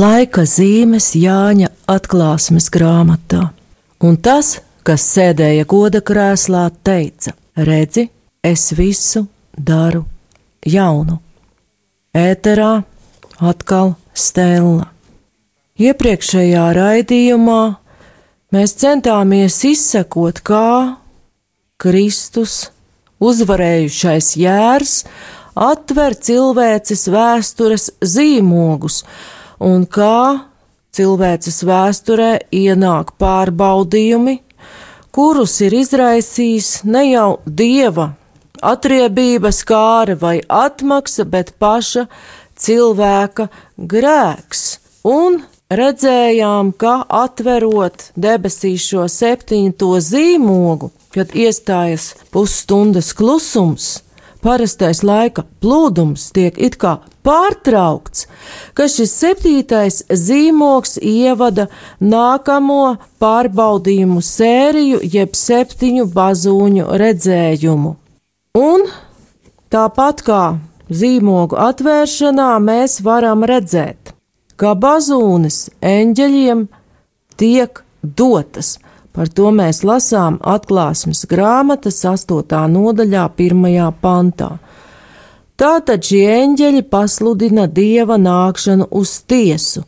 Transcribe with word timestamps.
laika 0.00 0.44
zīmes 0.48 1.12
Jāņa 1.18 1.68
atklāsmes 1.90 2.68
grāmatā, 2.72 3.50
un 4.06 4.16
tas, 4.16 4.60
kas 4.86 5.04
sēdēja 5.14 5.66
goda 5.68 6.00
krēslā, 6.00 6.68
teica: 6.86 7.34
Redzi, 7.56 8.06
es 8.42 8.70
visu 8.78 9.26
daru 9.56 10.04
jaunu. 10.64 11.18
Ēterā 12.16 12.72
atkal 13.50 13.94
stēla. 14.14 14.88
Iepriekšējā 15.80 16.64
raidījumā 16.76 17.60
mēs 18.54 18.74
centāmies 18.80 19.58
izsekot, 19.68 20.40
kā 20.44 20.96
Kristus, 21.80 22.70
uzvarējušais 23.20 24.34
jērs, 24.40 24.94
atver 25.56 26.16
cilvēces 26.16 27.06
vēstures 27.12 27.88
zīmogus, 28.04 29.02
un 29.60 29.84
kā 29.86 30.46
cilvēces 30.96 31.62
vēsturē 31.68 32.30
ienāk 32.54 33.14
pārbaudījumi, 33.20 34.40
kurus 35.14 35.58
ir 35.64 35.76
izraisījis 35.80 36.80
ne 36.88 37.04
jau 37.10 37.30
dieva 37.46 38.10
atriebības 38.62 39.62
kāra 39.68 40.16
vai 40.20 40.38
atmaksa, 40.48 41.24
bet 41.24 41.54
paša 41.58 42.06
cilvēka 42.60 43.48
grēks. 43.78 44.64
Un 45.08 45.40
redzējām, 45.72 46.74
ka 46.76 47.00
atverot 47.08 48.10
debesīs 48.16 48.84
šo 48.90 49.06
septiņto 49.08 49.94
zīmogu, 50.04 50.90
kad 51.14 51.32
iestājas 51.34 52.12
pusstundas 52.34 53.14
klusums, 53.16 54.02
parastais 54.44 55.02
laika 55.06 55.46
plūdums 55.62 56.28
tiek 56.36 56.58
it 56.60 56.76
kā 56.80 56.98
pārtraukts, 57.26 58.26
ka 58.74 58.88
šis 58.90 59.12
septītais 59.22 60.00
zīmoks 60.08 60.98
ievada 61.02 61.68
nākamo 62.00 62.96
pārbaudījumu 63.22 64.22
sēriju, 64.24 65.02
jeb 65.02 65.36
septiņu 65.36 66.08
bazūņu 66.14 66.88
redzējumu. 67.02 67.94
Un 68.60 68.86
tāpat 69.70 70.24
kā 70.26 70.42
zīmogu 70.90 71.58
atvēršanā, 71.60 72.52
mēs 72.64 73.00
varam 73.06 73.44
redzēt, 73.46 74.14
ka 74.58 74.74
bazūnes 74.74 75.68
eņģeļiem 75.86 76.66
tiek 77.40 77.84
dotas. 78.02 78.78
Par 79.10 79.26
to 79.34 79.50
mēs 79.54 79.82
lasām 79.82 80.38
atklāsmes 80.46 81.24
grāmatas 81.30 81.98
8. 82.06 82.66
nodaļā, 82.70 83.24
1. 83.36 83.88
pantā. 84.02 84.50
Tātad 85.60 86.06
šie 86.08 86.22
eņģeļi 86.24 86.80
pasludina 86.88 87.66
dieva 87.68 88.16
nākšanu 88.16 88.86
uz 88.96 89.10
tiesu, 89.28 89.82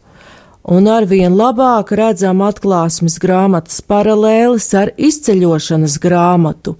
un 0.69 0.84
arvien 0.92 1.33
labāk 1.33 1.95
redzam 1.97 2.42
atklāsmes 2.45 3.14
grāmatas 3.23 3.79
paralēlis 3.89 4.67
ar 4.77 4.91
izceļošanas 5.01 5.95
grāmatu. 6.03 6.75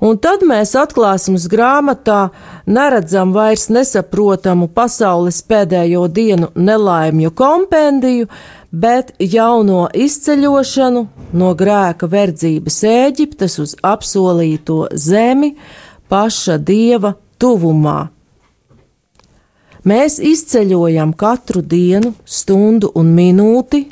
Un 0.00 0.16
tad 0.24 0.40
mēs 0.48 0.72
atklāsmes 0.72 1.44
grāmatā 1.52 2.30
neredzam 2.64 3.34
vairs 3.34 3.66
nesaprotamu 3.68 4.70
pasaules 4.72 5.42
pēdējo 5.44 6.06
dienu 6.08 6.48
nelaimju 6.56 7.34
kompendiju, 7.36 8.30
bet 8.72 9.10
jauno 9.20 9.82
izceļošanu 9.92 11.02
no 11.36 11.50
grēka 11.60 12.08
verdzības 12.08 12.80
Ēģiptes 12.94 13.58
uz 13.66 13.76
apsolīto 13.84 14.86
zemi 14.96 15.52
paša 16.08 16.56
dieva 16.56 17.12
tuvumā. 17.36 17.98
Mēs 19.80 20.18
izceļojam 20.20 21.14
katru 21.16 21.62
dienu, 21.64 22.12
stundu 22.28 22.90
un 23.00 23.14
minūti, 23.16 23.86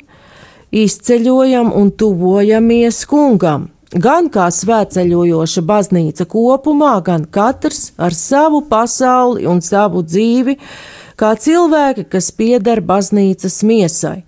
izceļojam 0.69 1.71
un 1.73 1.89
tuvojamies 1.97 2.99
kungam, 3.09 3.69
gan 3.89 4.29
kā 4.29 4.51
svētceļojoša 4.53 5.63
baznīca 5.65 6.27
kopumā, 6.29 6.93
gan 7.01 7.25
katrs 7.25 7.95
ar 7.97 8.13
savu 8.13 8.61
pasauli 8.69 9.47
un 9.49 9.63
savu 9.65 10.03
dzīvi, 10.05 10.59
kā 11.17 11.33
cilvēki, 11.33 12.05
kas 12.05 12.29
pieder 12.37 12.83
baznīcas 12.85 13.63
miesai, 13.65 14.21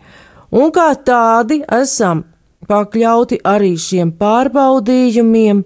un 0.49 0.73
kā 0.73 0.89
tādi 0.97 1.61
esam 1.69 2.25
pakļauti 2.66 3.43
arī 3.45 3.75
šiem 3.78 4.16
pārbaudījumiem, 4.17 5.61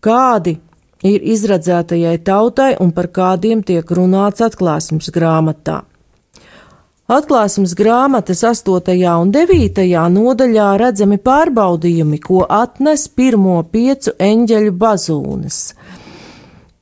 kādi 0.00 0.56
ir 1.06 1.22
izredzētajai 1.34 2.18
tautai 2.24 2.74
un 2.80 2.92
par 2.96 3.08
kādiem 3.14 3.62
tiek 3.66 3.86
runāts 3.96 4.44
atklāsmes 4.44 5.10
grāmatā. 5.14 5.82
Atklāsmes 7.10 7.72
grāmatas 7.74 8.44
8. 8.46 8.92
un 9.18 9.32
9. 9.34 9.86
nodaļā 10.14 10.66
redzami 10.78 11.16
pārbaudījumi, 11.18 12.20
ko 12.22 12.44
atnes 12.46 13.08
pirmo 13.10 13.56
piecu 13.66 14.14
eņģeļu 14.14 14.76
bazūnes. 14.78 15.58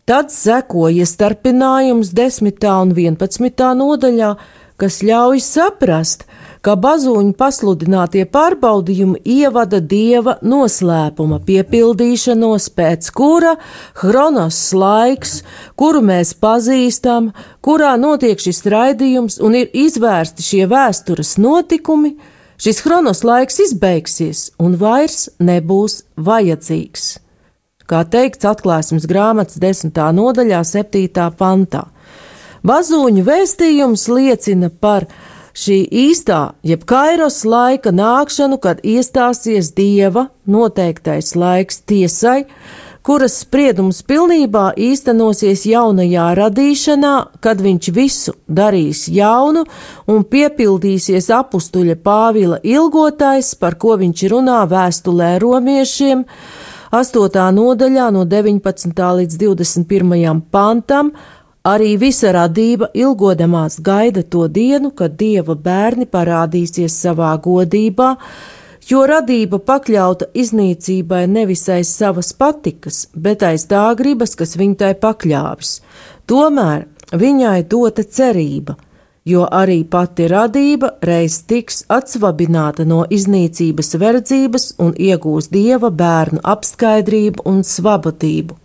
Tad 0.05 0.29
sekoja 0.33 1.07
starpinājums 1.09 2.13
10. 2.13 2.61
un 2.69 2.93
11. 2.93 3.65
nodaļā, 3.81 4.35
kas 4.77 5.01
ļauj 5.01 5.41
saprast, 5.47 6.28
ka 6.65 6.75
bazūņu 6.79 7.35
pasludinātie 7.39 8.25
pārbaudījumi 8.33 9.21
ievada 9.25 9.81
dieva 9.81 10.37
noslēpuma 10.43 11.41
piepildīšanos, 11.47 12.71
pēc 12.79 13.11
kura 13.15 13.55
Hronos 14.03 14.59
laiks, 14.75 15.43
kuru 15.79 16.03
mēs 16.05 16.35
pazīstam, 16.39 17.33
kurā 17.65 17.95
notiek 18.01 18.41
šis 18.43 18.65
raidījums 18.67 19.39
un 19.45 19.57
ir 19.61 19.71
izvērsti 19.73 20.45
šie 20.45 20.65
vēstures 20.71 21.37
notikumi, 21.43 22.17
šis 22.59 22.83
Hronos 22.87 23.25
laiks 23.27 23.63
izbeigsies 23.69 24.49
un 24.59 24.77
vairs 24.81 25.29
nebūs 25.39 26.03
vajadzīgs. 26.17 27.17
Kā 27.89 28.03
teikts 28.05 28.45
atklāsmes 28.45 29.07
grāmatas 29.09 29.57
desmitā 29.63 30.11
nodaļā, 30.13 30.61
septītā 30.61 31.31
pantā. 31.39 31.87
Bazūņu 32.67 33.23
vēstījums 33.25 34.09
liecina 34.13 34.69
par 34.69 35.07
šī 35.59 35.79
īstā, 36.07 36.41
jeb 36.67 36.85
kairos 36.89 37.43
laika 37.49 37.91
nākšanu, 37.95 38.61
kad 38.63 38.83
iestāsies 38.87 39.73
dieva 39.75 40.29
noteiktais 40.47 41.35
laiks 41.39 41.83
tiesai, 41.89 42.45
kuras 43.07 43.39
spriedums 43.43 44.03
pilnībā 44.07 44.75
īstenosies 44.77 45.65
jaunajā 45.71 46.29
radīšanā, 46.39 47.15
kad 47.41 47.63
viņš 47.65 47.91
visu 47.97 48.35
darīs 48.47 49.07
jaunu 49.09 49.65
un 50.07 50.27
piepildīsies 50.29 51.31
apustuļa 51.39 51.97
Pāvila 52.05 52.61
ilgotais, 52.63 53.55
par 53.59 53.79
ko 53.81 53.97
viņš 54.01 54.27
runā 54.35 54.61
vēstulē 54.69 55.37
romiešiem, 55.43 56.27
8. 56.89 57.41
nodaļā 57.53 58.07
no 58.15 58.23
19. 58.25 58.93
līdz 59.21 59.41
21. 59.43 60.39
pantam, 60.53 61.11
Arī 61.67 61.97
visa 61.99 62.31
radība 62.33 62.89
ilgodamās 62.95 63.81
gaida 63.83 64.23
to 64.23 64.47
dienu, 64.49 64.93
kad 64.95 65.17
dieva 65.19 65.57
bērni 65.59 66.07
parādīsies 66.07 66.95
savā 67.03 67.33
godībā, 67.43 68.15
jo 68.89 69.03
radība 69.07 69.59
pakļauta 69.59 70.31
iznīcībai 70.35 71.27
nevis 71.27 71.67
aiz 71.69 71.91
savas 71.91 72.33
patikas, 72.33 73.09
bet 73.15 73.43
aiz 73.43 73.67
tā 73.67 73.89
gribas, 73.99 74.37
kas 74.39 74.55
viņai 74.57 74.95
pakļāvis. 75.03 75.81
Tomēr 76.31 76.87
viņai 77.13 77.65
dota 77.69 78.05
cerība, 78.05 78.77
jo 79.27 79.45
arī 79.51 79.83
pati 79.85 80.29
radība 80.31 80.95
reiz 81.03 81.43
tiks 81.43 81.83
atsvabināta 81.89 82.87
no 82.87 83.03
iznīcības 83.11 83.99
verdzības 83.99 84.71
un 84.79 84.95
iegūs 84.95 85.51
dieva 85.51 85.91
bērnu 85.91 86.41
apskaidrību 86.55 87.45
un 87.51 87.61
svabatību 87.67 88.57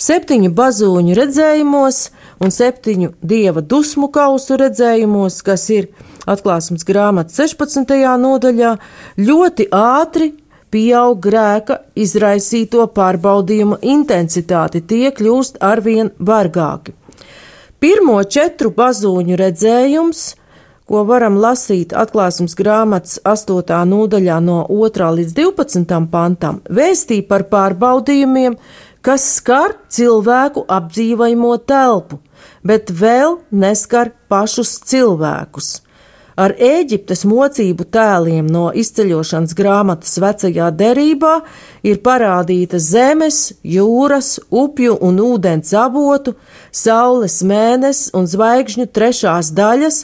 septiņu 0.00 0.50
bazūņu 0.56 1.16
redzējumos 1.18 1.98
un 2.40 2.54
septiņu 2.54 3.14
dieva 3.20 3.60
dusmu 3.60 4.08
kausu 4.12 4.56
redzējumos, 4.60 5.40
kas 5.44 5.68
ir 5.74 5.90
atklāsmes 6.30 6.86
grāmatas 6.88 7.36
16. 7.40 7.96
nodaļā, 8.24 8.76
ļoti 9.20 9.68
ātri 9.76 10.32
pieaug 10.70 11.20
grēka 11.20 11.80
izraisīto 11.98 12.86
pārbaudījumu 12.94 13.80
intensitāte, 13.82 14.80
tie 14.80 15.10
kļūst 15.12 15.60
arvien 15.60 16.12
vargāki. 16.18 16.94
Pirmo 17.80 18.20
četru 18.28 18.70
bazūņu 18.76 19.38
redzējums, 19.40 20.20
ko 20.90 21.04
varam 21.06 21.38
lasīt 21.40 21.94
atklāsmes 21.96 22.56
grāmatas 22.58 23.20
8. 23.24 23.62
nodaļā 23.88 24.36
no 24.44 24.64
2. 24.68 25.10
līdz 25.20 25.36
12. 25.38 26.00
pantam, 26.12 26.60
vēstī 26.66 27.20
par 27.26 27.46
pārbaudījumiem, 27.52 28.58
kas 29.04 29.26
skar 29.36 29.76
cilvēku 29.88 30.64
apdzīvojamo 30.68 31.54
telpu, 31.68 32.20
bet 32.66 32.92
vēl 32.92 33.38
neskar 33.50 34.12
pašus 34.28 34.78
cilvēkus. 34.90 35.78
Ar 36.40 36.54
Ēģiptes 36.56 37.26
mocību 37.28 37.84
tēliem 37.92 38.46
no 38.48 38.70
izceļošanas 38.72 39.52
grāmatas 39.58 40.14
vecajā 40.22 40.70
derībā 40.72 41.34
ir 41.84 42.00
parādīta 42.00 42.80
zemes, 42.80 43.58
jūras, 43.60 44.38
upju 44.48 44.94
un 45.04 45.20
ūdens 45.20 45.74
avotu, 45.76 46.38
saules 46.72 47.42
mēnesis 47.44 48.14
un 48.16 48.30
zvaigžņu 48.30 48.88
trešās 48.88 49.52
daļas, 49.58 50.00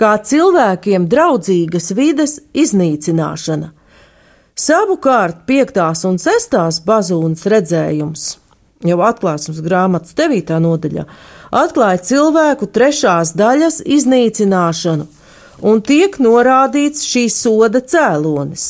kā 0.00 0.14
cilvēkiem 0.30 1.04
draudzīgas 1.10 1.92
vides 1.98 2.38
iznīcināšana. 2.54 3.73
Savukārt, 4.54 5.40
piektās 5.50 6.04
un 6.06 6.14
sestās 6.22 6.76
bazūnas 6.86 7.40
redzējums, 7.50 8.26
jau 8.86 9.00
atklāsmes 9.02 9.58
grāmatas 9.64 10.14
9. 10.14 10.52
nodaļā, 10.62 11.02
atklāja 11.50 11.98
cilvēku 12.06 12.68
trešās 12.70 13.32
daļas 13.34 13.80
iznīcināšanu, 13.82 15.08
un 15.58 15.82
tiek 15.82 16.20
norādīts 16.22 17.02
šīs 17.02 17.40
soda 17.42 17.82
cēlonis. 17.82 18.68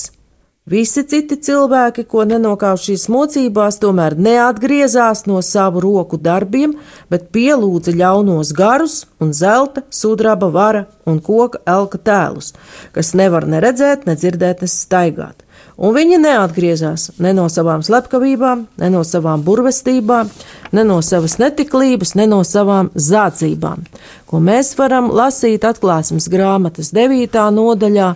Visi 0.64 1.04
citi 1.04 1.36
cilvēki, 1.36 2.06
ko 2.08 2.25
nenokāv 2.25 2.81
šīs 2.81 3.04
mocībās, 3.12 3.76
tomēr 3.84 4.16
neatgriezās 4.16 5.26
no 5.28 5.44
savu 5.44 5.84
roku 5.84 6.16
darbiem, 6.16 6.78
bet 7.12 7.28
pielūdza 7.36 7.92
ļaunos 7.92 8.56
garus 8.56 9.02
un 9.20 9.36
zelta, 9.36 9.84
sudraba 9.92 10.48
vara 10.48 10.86
un 11.04 11.20
koka 11.20 11.60
elka 11.69 12.00
tēlus, 12.00 12.54
kas 12.96 13.12
nevar 13.12 13.44
ne 13.44 13.60
redzēt, 13.60 14.08
ne 14.08 14.16
dzirdēt, 14.16 14.64
ne 14.64 14.72
staigāt. 14.81 15.44
Un 15.74 15.94
viņi 15.94 16.20
neatgriezās 16.22 17.08
ne 17.18 17.32
no 17.34 17.48
savām 17.50 17.82
slepkavībām, 17.82 18.66
ne 18.78 18.90
no 18.94 19.02
savām 19.06 19.42
burvestībām, 19.42 20.30
ne 20.72 20.84
no 20.86 21.00
savas 21.02 21.34
netiklības, 21.42 22.14
ne 22.14 22.28
no 22.30 22.42
savām 22.46 22.92
zācībām, 22.94 23.82
ko 24.30 24.38
mēs 24.38 24.76
varam 24.78 25.10
lasīt 25.10 25.66
atklāsmes 25.66 26.30
grāmatas 26.30 26.92
9. 26.94 27.40
nodaļā 27.58 28.12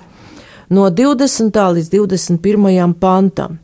no 0.70 0.87
20. 1.02 1.58
līdz 1.78 1.90
21. 1.96 2.94
pantam, 3.00 3.58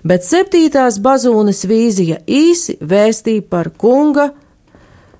bet 0.00 0.24
septītās 0.24 0.96
bazūnes 1.04 1.66
vīzija 1.68 2.22
īsi 2.24 2.78
vēstīja 2.80 3.44
par 3.50 3.74
kunga 3.76 4.30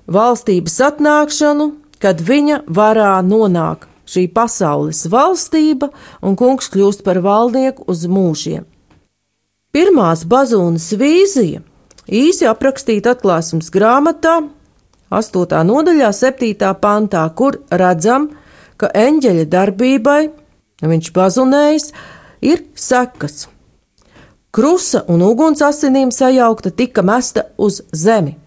valstības 0.09 0.81
atnākšanu, 0.89 1.75
kad 2.01 2.25
viņa 2.25 2.63
varā 2.73 3.19
nonāk 3.21 3.85
šī 4.09 4.27
pasaules 4.33 5.05
valstība 5.11 5.89
un 6.21 6.37
kungs 6.39 6.69
kļūst 6.73 7.03
par 7.05 7.21
valdnieku 7.25 7.85
uz 7.91 8.05
mūžiem. 8.09 8.65
Pirmās 9.75 10.23
bazūnes 10.23 10.91
vīzija 10.95 11.61
īsi 12.07 12.47
aprakstīta 12.47 13.15
atklāsmes 13.15 13.71
grāmatā, 13.73 14.37
8. 15.11 15.59
nodaļā, 15.67 16.11
7. 16.13 16.71
pantā, 16.81 17.25
kur 17.37 17.59
redzam, 17.69 18.29
ka 18.77 18.89
eņģeļa 18.95 19.45
darbībai 19.51 20.21
viņš 20.83 21.11
bazunējis, 21.15 21.91
ir 22.41 22.63
sekas. 22.75 23.47
Krusa 24.55 25.03
un 25.11 25.21
uguns 25.25 25.61
asinīm 25.65 26.11
sajaukta 26.15 26.71
tika 26.71 27.03
mesta 27.03 27.49
uz 27.57 27.81
zemi. 27.91 28.37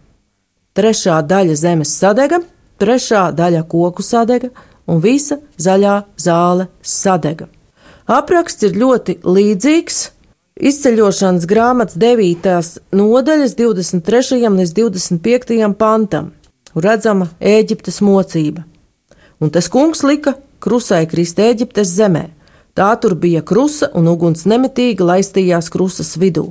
Trešā 0.73 1.21
daļa 1.29 1.57
zemes 1.59 1.93
sadega, 1.93 2.41
trešā 2.81 3.29
daļa 3.37 3.65
koku 3.69 4.05
sadega 4.05 4.49
un 4.89 5.01
visa 5.05 5.39
zaļā 5.61 6.03
zāle 6.19 6.69
sadega. 6.83 7.49
Apraksts 8.09 8.65
ir 8.65 8.79
ļoti 8.81 9.19
līdzīgs 9.21 9.99
izceļošanas 10.59 11.47
grāmatas 11.47 11.99
9. 12.01 12.81
nodaļas 12.97 13.55
23. 13.59 14.41
līdz 14.49 14.73
25. 14.81 15.69
pantam, 15.79 16.33
redzama 16.75 17.29
Ēģiptes 17.39 18.01
mocība. 18.03 18.65
Un 19.39 19.53
tas 19.55 19.69
kungs 19.71 20.03
lika 20.03 20.35
krusai 20.59 21.05
krist 21.07 21.39
Eģiptes 21.39 21.93
zemē. 21.95 22.29
Tā 22.75 22.89
tur 23.03 23.15
bija 23.19 23.43
krusa 23.43 23.91
un 23.99 24.09
uguns 24.11 24.47
nemitīgi 24.47 25.05
laistījās 25.05 25.71
krusas 25.71 26.17
vidū. 26.19 26.49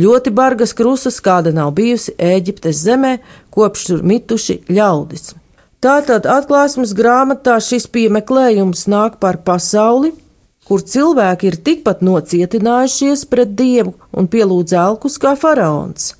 Ļoti 0.00 0.32
bargas 0.32 0.72
krusas, 0.72 1.18
kāda 1.20 1.52
nav 1.52 1.74
bijusi 1.76 2.14
Eģiptes 2.16 2.80
zemē, 2.86 3.18
kopš 3.52 3.86
tur 3.90 4.04
mituši 4.06 4.62
ļaudis. 4.72 5.34
Tātad 5.82 6.28
atklāsmes 6.30 6.92
grāmatā 6.94 7.56
šis 7.58 7.88
piemeklējums 7.90 8.84
nāk 8.86 9.16
par 9.18 9.40
pasauli, 9.42 10.12
kur 10.62 10.84
cilvēki 10.86 11.48
ir 11.48 11.56
tikpat 11.66 12.04
nocietinājušies 12.06 13.24
pret 13.26 13.56
dievu 13.58 13.96
un 14.14 14.28
pielūdz 14.30 14.76
elkus 14.78 15.18
kā 15.18 15.32
faraons. 15.34 16.12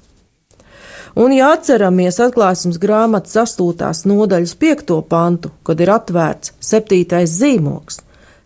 Un, 1.14 1.30
ja 1.36 1.52
atceramies 1.54 2.18
atklāsmes 2.24 2.80
grāmatas 2.82 3.36
8. 3.38 4.02
nodaļas 4.10 4.56
5. 4.64 4.90
pantu, 5.06 5.52
kad 5.62 5.78
ir 5.78 5.94
atvērts 5.94 6.56
septītais 6.58 7.30
zīmoks, 7.36 8.00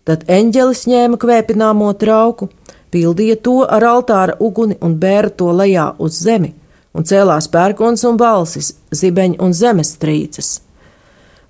tad 0.05 0.29
eņģelis 0.29 0.85
ņēma 0.91 1.23
kvēpināmo 1.23 1.95
trauku, 1.97 2.51
pildīja 2.93 3.39
to 3.41 3.63
ar 3.65 3.89
altāra 3.95 4.37
uguni 4.37 4.77
un 4.85 5.01
bēra 5.01 5.33
to 5.33 5.49
lejā 5.49 5.89
uz 5.97 6.21
zemi, 6.29 6.53
un 6.93 7.09
cēlās 7.09 7.49
pērkons 7.49 8.05
un 8.05 8.21
balsis, 8.21 8.75
zibeņi 8.93 9.41
un 9.41 9.57
zemestrīces. 9.57 10.66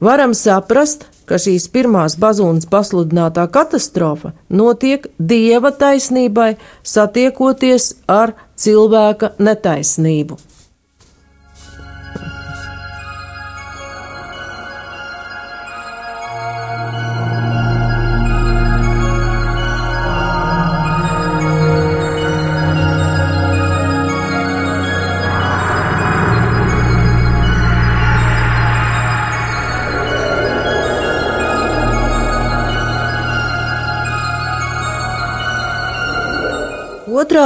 Varam 0.01 0.35
saprast, 0.37 1.07
ka 1.25 1.39
šīs 1.41 1.71
pirmās 1.73 2.19
bazūnas 2.21 2.69
pasludinātā 2.69 3.47
katastrofa 3.53 4.35
notiek 4.53 5.07
dieva 5.17 5.73
taisnībai, 5.73 6.57
satiekoties 6.85 7.95
ar 8.07 8.35
cilvēka 8.61 9.33
netaisnību. 9.41 10.37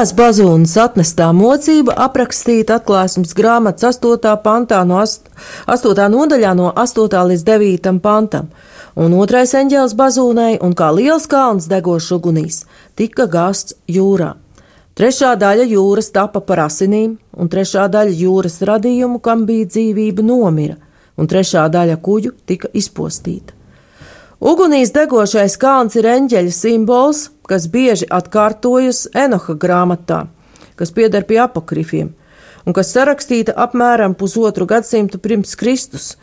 Otrās 0.01 0.15
bazūnas 0.17 0.73
atnestā 0.81 1.27
mocība 1.37 1.93
aprakstīta 2.01 2.79
atklāsmes 2.79 3.35
grāmatas 3.37 3.99
8. 3.99 4.31
pantā 4.41 4.79
no 4.89 4.97
8. 5.05 6.07
nodaļā 6.15 6.55
no 6.57 6.71
8. 6.73 7.19
līdz 7.29 7.45
9. 7.45 7.91
pantam, 8.01 8.49
un 8.97 9.19
otrais 9.21 9.53
eņģēlis 9.61 9.97
bazūnai 10.01 10.55
un 10.65 10.73
kā 10.73 10.89
liels 10.97 11.29
kalns 11.29 11.69
degošs 11.69 12.15
ugunīs 12.17 12.63
tika 12.97 13.29
gāsts 13.29 13.77
jūrā. 13.93 14.31
Trešā 14.97 15.35
daļa 15.37 15.69
jūras 15.75 16.09
tapa 16.17 16.41
par 16.41 16.65
asinīm, 16.71 17.19
un 17.37 17.53
trešā 17.53 17.85
daļa 17.93 18.17
jūras 18.25 18.57
radījumu, 18.73 19.21
kam 19.21 19.45
bija 19.45 19.69
dzīvība, 19.69 20.25
nomira, 20.25 20.81
un 21.21 21.29
trešā 21.29 21.69
daļa 21.69 22.01
kuģu 22.01 22.39
tika 22.49 22.73
izpostīta. 22.73 23.60
Ugunīs 24.41 24.89
degošais 24.97 25.59
kalns 25.61 25.99
ir 26.01 26.07
eņģeļa 26.09 26.53
simbols, 26.57 27.27
kas 27.45 27.67
bieži 27.69 28.07
atkārtojas 28.09 29.03
Enoha 29.13 29.53
grāmatā, 29.53 30.23
kas 30.81 30.95
pieder 30.97 31.27
pie 31.29 31.43
apakrifiem, 31.45 32.15
un 32.65 32.77
kas 32.77 32.95
sarakstīta 32.97 33.53
apmēram 33.53 34.15
pusotru 34.17 34.65
gadsimtu 34.65 35.21
pirms 35.21 35.53
Kristus, 35.61 36.15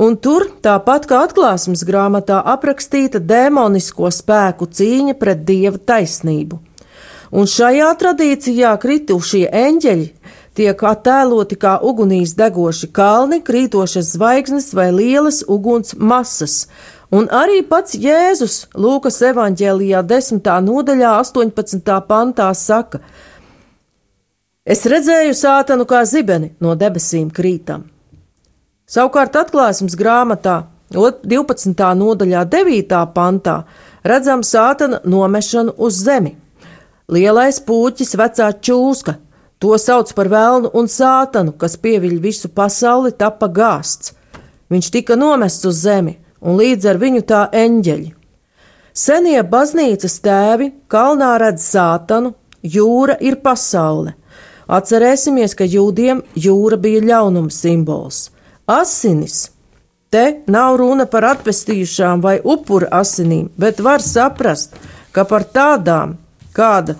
un 0.00 0.16
tur, 0.16 0.48
tāpat 0.64 1.10
kā 1.10 1.20
atklāsmes 1.28 1.84
grāmatā, 1.84 2.40
aprakstīta 2.40 3.20
demonisko 3.20 4.08
spēku 4.16 4.70
cīņa 4.72 5.18
pret 5.20 5.44
dieva 5.44 5.76
taisnību. 5.76 6.62
Un 7.36 7.44
šajā 7.44 7.92
tradīcijā 8.00 8.72
kritušie 8.80 9.44
eņģeļi 9.52 10.12
tiek 10.56 10.80
attēloti 10.88 11.58
kā 11.60 11.76
ugunīs 11.84 12.32
degoši 12.38 12.88
kalni, 12.96 13.42
krītošas 13.44 14.14
zvaigznes 14.16 14.72
vai 14.72 14.88
lielas 14.96 15.44
uguns 15.44 15.92
masas, 16.00 16.62
Un 17.08 17.24
arī 17.32 17.62
pats 17.64 17.94
Jēzus 17.96 18.66
Lūkas 18.76 19.22
evanģēlijā 19.30 20.02
10. 20.04 20.48
nodaļā 20.64 21.12
18. 21.22 21.94
pantā 22.04 22.48
saka: 22.52 23.00
Es 24.68 24.84
redzēju 24.84 25.32
sātanu 25.32 25.86
kā 25.88 26.02
zibeni 26.04 26.50
no 26.60 26.74
debesīm 26.76 27.30
krītam. 27.32 27.86
Savukārt 28.84 29.40
atklāsmes 29.40 29.96
grāmatā 29.96 30.66
12. 30.92 31.72
nodaļā 32.02 32.44
9. 32.44 33.00
pantā 33.16 33.56
redzam 34.04 34.44
sātana 34.44 35.00
nomešanu 35.04 35.78
uz 35.78 36.04
zemi. 36.04 36.36
Lielais 37.08 37.56
pūķis, 37.64 38.16
vecā 38.20 38.52
čūska, 38.52 39.16
to 39.56 39.72
sauc 39.80 40.12
par 40.12 40.28
velnu 40.28 40.76
un 40.76 40.92
sātanu, 40.92 41.56
kas 41.56 41.80
pieviļ 41.80 42.20
visu 42.20 42.52
pasauli, 42.52 43.16
tapa 43.16 43.48
gāsts. 43.48 44.12
Viņš 44.68 44.90
tika 44.92 45.16
nomests 45.16 45.64
uz 45.64 45.80
zemi, 45.88 46.18
un 46.40 46.58
līdz 46.60 46.88
ar 46.90 47.00
viņu 47.00 47.24
tā 47.28 47.42
eņģeļi. 47.52 48.14
Senie 48.98 49.42
baznīcas 49.46 50.18
tēvi 50.24 50.72
kalnā 50.90 51.36
redz 51.38 51.62
sātanu, 51.70 52.32
jūra 52.62 53.18
ir 53.22 53.38
pasaule. 53.44 54.16
Atcerēsimies, 54.68 55.54
ka 55.56 55.64
jūdiem 55.64 56.24
jūra 56.36 56.76
bija 56.80 57.04
ļaunuma 57.06 57.52
simbols. 57.54 58.28
Asinis. 58.68 59.48
Te 60.10 60.40
nav 60.48 60.76
runa 60.80 61.04
par 61.08 61.26
atpestījušām 61.34 62.22
vai 62.24 62.38
upura 62.40 62.88
asinīm, 63.00 63.50
bet 63.60 63.80
var 63.84 64.00
saprast, 64.04 64.76
ka 65.12 65.24
par 65.28 65.44
tādām, 65.52 66.16
kāda, 66.56 66.96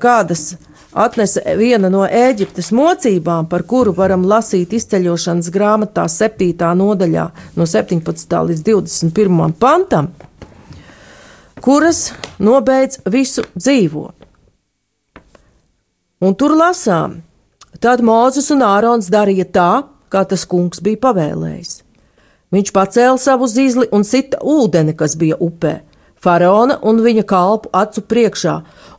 kādas 0.00 0.54
atnesa 0.94 1.42
viena 1.58 1.90
no 1.90 2.04
Ēģiptes 2.06 2.70
mocībām, 2.74 3.48
par 3.50 3.64
kuru 3.68 3.92
varam 3.96 4.24
lasīt 4.26 4.72
izceļošanas 4.78 5.50
grāmatā 5.54 6.06
7. 6.10 6.54
nodaļā 6.78 7.26
no 7.58 7.66
17. 7.66 8.36
līdz 8.50 8.62
21. 8.68 9.54
pantam, 9.58 10.12
kuras 11.60 12.12
nobeidz 12.38 13.00
visu 13.10 13.44
dzīvo. 13.56 14.10
Un 16.24 16.36
tur 16.38 16.54
lasām, 16.56 17.18
tad 17.82 18.00
Mozus 18.00 18.52
un 18.54 18.62
Ārons 18.64 19.10
darīja 19.12 19.44
tā, 19.50 19.70
kā 20.08 20.22
tas 20.30 20.46
kungs 20.48 20.80
bija 20.80 21.02
pavēlējis. 21.02 21.80
Viņš 22.54 22.70
pacēla 22.70 23.18
savu 23.18 23.48
zīzli 23.50 23.88
un 23.92 24.06
sita 24.06 24.38
ūdeni, 24.38 24.94
kas 24.94 25.16
bija 25.18 25.36
upē, 25.42 25.80
faraona 26.24 26.78
un 26.82 27.02
viņa 27.04 27.24
kalpu 27.28 27.70
acu 27.76 28.04
priekšā, 28.10 28.54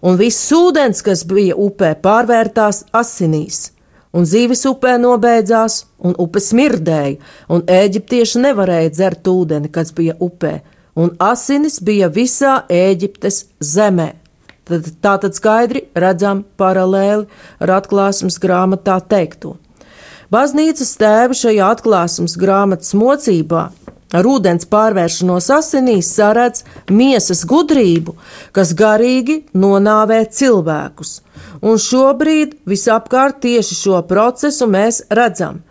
un 0.06 0.20
viss 0.20 0.52
ūdens, 0.54 1.02
kas 1.06 1.26
bija 1.28 1.58
upē, 1.58 1.96
pārvērtās 2.04 2.84
asinīs, 2.96 3.72
un 4.16 4.28
zīves 4.30 4.66
upē 4.70 4.96
nobeidzās, 5.02 5.84
un 6.06 6.16
upe 6.22 6.42
smirdēja, 6.44 7.18
un 7.50 7.66
eģiptieši 7.68 8.44
nevarēja 8.46 8.94
dzert 8.94 9.32
ūdeni, 9.32 9.72
kas 9.74 9.92
bija 9.96 10.18
upē, 10.20 10.60
un 10.96 11.16
asinis 11.20 11.82
bija 11.84 12.12
visā 12.14 12.62
Ēģiptes 12.72 13.44
zemē. 13.60 14.14
Tad, 14.66 14.88
tā 14.98 15.12
tad 15.22 15.36
skaidri 15.38 15.84
redzam 15.94 16.42
paralēli 16.58 17.28
ar 17.62 17.74
atklāsmes 17.76 18.40
grāmatā 18.42 18.98
teikto. 19.12 19.60
Baznīcas 20.34 20.96
tēvi 20.98 21.38
šajā 21.38 21.68
atklāsmes 21.76 22.34
grāmatas 22.42 22.96
mocībā 22.98 23.68
ar 24.16 24.28
ūdens 24.30 24.68
pārvēršanos 24.72 25.52
asinīs 25.58 26.10
saredz 26.16 26.64
miesas 26.90 27.44
gudrību, 27.50 28.16
kas 28.56 28.74
garīgi 28.78 29.42
nonāvē 29.54 30.24
cilvēkus. 30.32 31.20
Un 31.66 31.80
šobrīd 31.82 32.60
visapkārt 32.70 33.42
tieši 33.46 33.80
šo 33.84 34.02
procesu 34.10 34.68
mēs 34.72 35.04
redzam. 35.10 35.64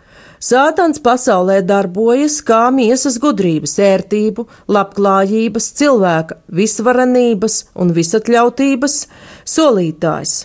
Sātans 0.45 0.99
pasaulē 1.01 1.61
darbojas 1.65 2.41
kā 2.45 2.67
miesas 2.69 3.15
gudrības, 3.23 3.77
ērtību, 3.81 4.43
labklājības, 4.69 5.69
cilvēka 5.79 6.37
visvarenības 6.59 7.55
un 7.81 7.93
visatļautības 7.95 8.97
solītājs. 9.55 10.35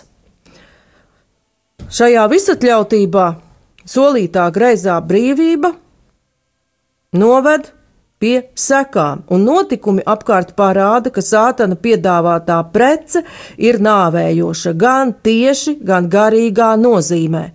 Šajā 1.91 2.23
visatļautībā 2.31 3.27
solītā 3.91 4.47
greizā 4.55 4.95
brīvība 5.03 5.73
noved 7.11 7.67
pie 8.21 8.37
sekām, 8.55 9.25
un 9.33 9.45
notikumi 9.47 10.05
apkārt 10.05 10.53
parāda, 10.57 11.11
ka 11.13 11.23
sātana 11.25 11.75
piedāvātā 11.75 12.61
prece 12.73 13.25
ir 13.57 13.81
nāvējoša 13.81 14.75
gan 14.77 15.15
tieši, 15.25 15.79
gan 15.81 16.09
garīgā 16.11 16.75
nozīmē. 16.79 17.45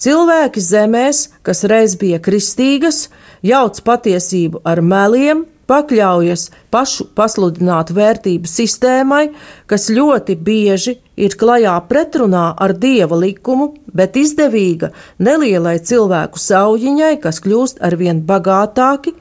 Cilvēki 0.00 0.60
zemēs, 0.64 1.26
kas 1.44 1.64
reiz 1.68 1.96
bija 2.00 2.20
kristīgas, 2.24 3.08
jauc 3.44 3.80
patiesību 3.84 4.62
ar 4.64 4.80
meliem, 4.80 5.44
pakļaujas 5.70 6.48
pašu 6.72 7.06
pasludinātu 7.16 7.94
vērtību 7.98 8.48
sistēmai, 8.50 9.26
kas 9.70 9.86
ļoti 9.92 10.36
bieži 10.46 10.96
ir 11.20 11.36
klajā 11.38 11.76
pretrunā 11.90 12.46
ar 12.56 12.74
dieva 12.84 13.18
likumu, 13.20 13.74
bet 13.94 14.16
izdevīga 14.18 14.90
nelielai 15.22 15.78
cilvēku 15.78 16.40
saujiņai, 16.42 17.14
kas 17.22 17.42
kļūst 17.44 17.82
arvien 17.86 18.24
bagātāki, 18.26 19.14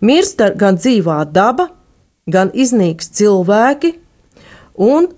Mirst 0.00 0.40
gan 0.56 0.78
dzīvā 0.80 1.18
daba, 1.28 1.68
gan 2.30 2.50
iznīks 2.56 3.10
cilvēki, 3.18 3.92
un 4.80 5.10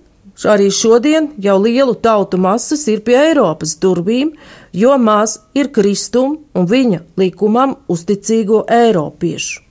arī 0.49 0.71
šodien 0.75 1.31
jau 1.39 1.59
lielu 1.63 1.95
tautu 1.95 2.41
masas 2.41 2.83
ir 2.91 3.05
pie 3.07 3.15
Eiropas 3.21 3.77
durvīm, 3.79 4.33
jo 4.73 4.97
maz 4.99 5.39
ir 5.55 5.71
kristum 5.71 6.41
un 6.55 6.67
viņa 6.67 7.03
likumam 7.21 7.77
uzticīgo 7.93 8.65
eiropiešu. 8.67 9.63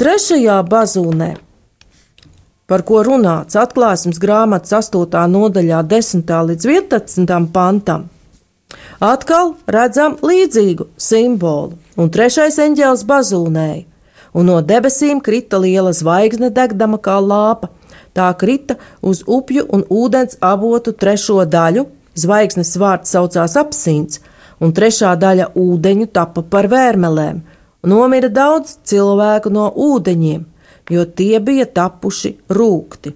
Trešajā 0.00 0.60
bazūnē, 0.64 1.34
par 2.68 2.84
ko 2.88 3.02
runāts 3.04 3.56
atklāsmes 3.60 4.20
grāmatas 4.20 4.72
8. 4.92 5.26
nodaļā, 5.32 5.82
10. 5.88 6.32
līdz 6.52 6.68
11. 6.68 7.36
pantam, 7.52 8.08
Atkal 9.00 9.54
redzam 9.70 10.18
līdzīgu 10.20 10.90
simbolu, 11.00 11.78
un 11.96 12.10
trešais 12.10 12.58
eņģēlis 12.62 13.04
bazūnēja, 13.08 13.84
un 14.34 14.50
no 14.50 14.58
debesīm 14.62 15.20
krita 15.24 15.58
liela 15.58 15.92
zvaigzne 15.96 16.50
degdama 16.54 17.00
kā 17.02 17.18
lāpa. 17.22 17.70
Tā 18.14 18.26
krita 18.34 18.74
uz 19.06 19.22
upju 19.26 19.66
un 19.70 19.84
ūdens 19.86 20.38
avotu 20.42 20.92
trešo 20.92 21.44
daļu, 21.46 21.86
zvaigznes 22.18 22.74
vārds 22.78 23.14
saucās 23.14 23.54
apsīns, 23.58 24.20
un 24.60 24.74
trešā 24.74 25.14
daļa 25.16 25.52
ūdeņu 25.58 26.10
tapa 26.12 26.42
par 26.42 26.68
vērmelēm. 26.70 27.40
Nomira 27.86 28.28
daudz 28.28 28.76
cilvēku 28.84 29.52
no 29.54 29.70
ūdeņiem, 29.72 30.42
jo 30.90 31.06
tie 31.06 31.38
bija 31.40 31.66
tapuši 31.70 32.34
rūkti. 32.50 33.14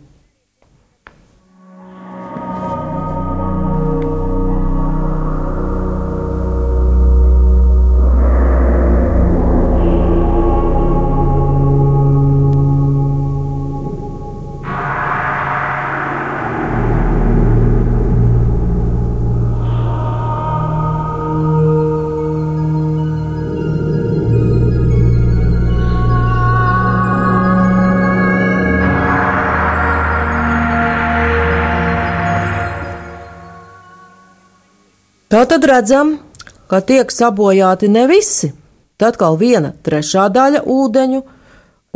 Tā 35.35 35.41
tad 35.51 35.65
redzam, 35.67 36.13
ka 36.71 36.79
tiek 36.79 37.11
sabojāti 37.11 37.89
ne 37.91 38.05
visi. 38.07 38.53
Tad 38.95 39.17
atkal 39.17 39.35
viena 39.35 39.73
trešā 39.83 40.29
daļa 40.31 40.61
ūdeņu, 40.71 41.23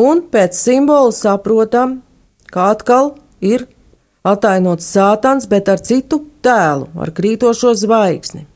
un 0.03 0.23
pēc 0.33 0.59
simbola 0.59 1.13
saprotam, 1.15 1.93
ka 2.51 2.73
atkal 2.73 3.13
ir 3.39 3.69
atainots 4.27 4.91
sātans, 4.91 5.47
bet 5.47 5.71
ar 5.71 5.79
citu 5.79 6.19
tēlu, 6.43 6.91
ar 6.99 7.15
krītošo 7.15 7.77
zvaigzni. 7.79 8.49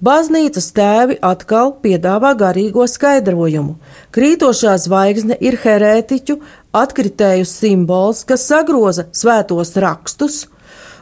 Baznīcas 0.00 0.72
tēvi 0.72 1.20
atkal 1.20 1.76
piedāvā 1.84 2.32
garīgo 2.40 2.88
skaidrojumu. 2.88 3.76
Krītošā 4.16 4.78
zvaigzne 4.80 5.36
ir 5.44 5.60
herētiķu 5.60 6.40
atkritēju 6.72 7.44
simbols, 7.52 8.24
kas 8.24 8.48
sagroza 8.48 9.10
svētos 9.12 9.76
rakstus 9.76 10.46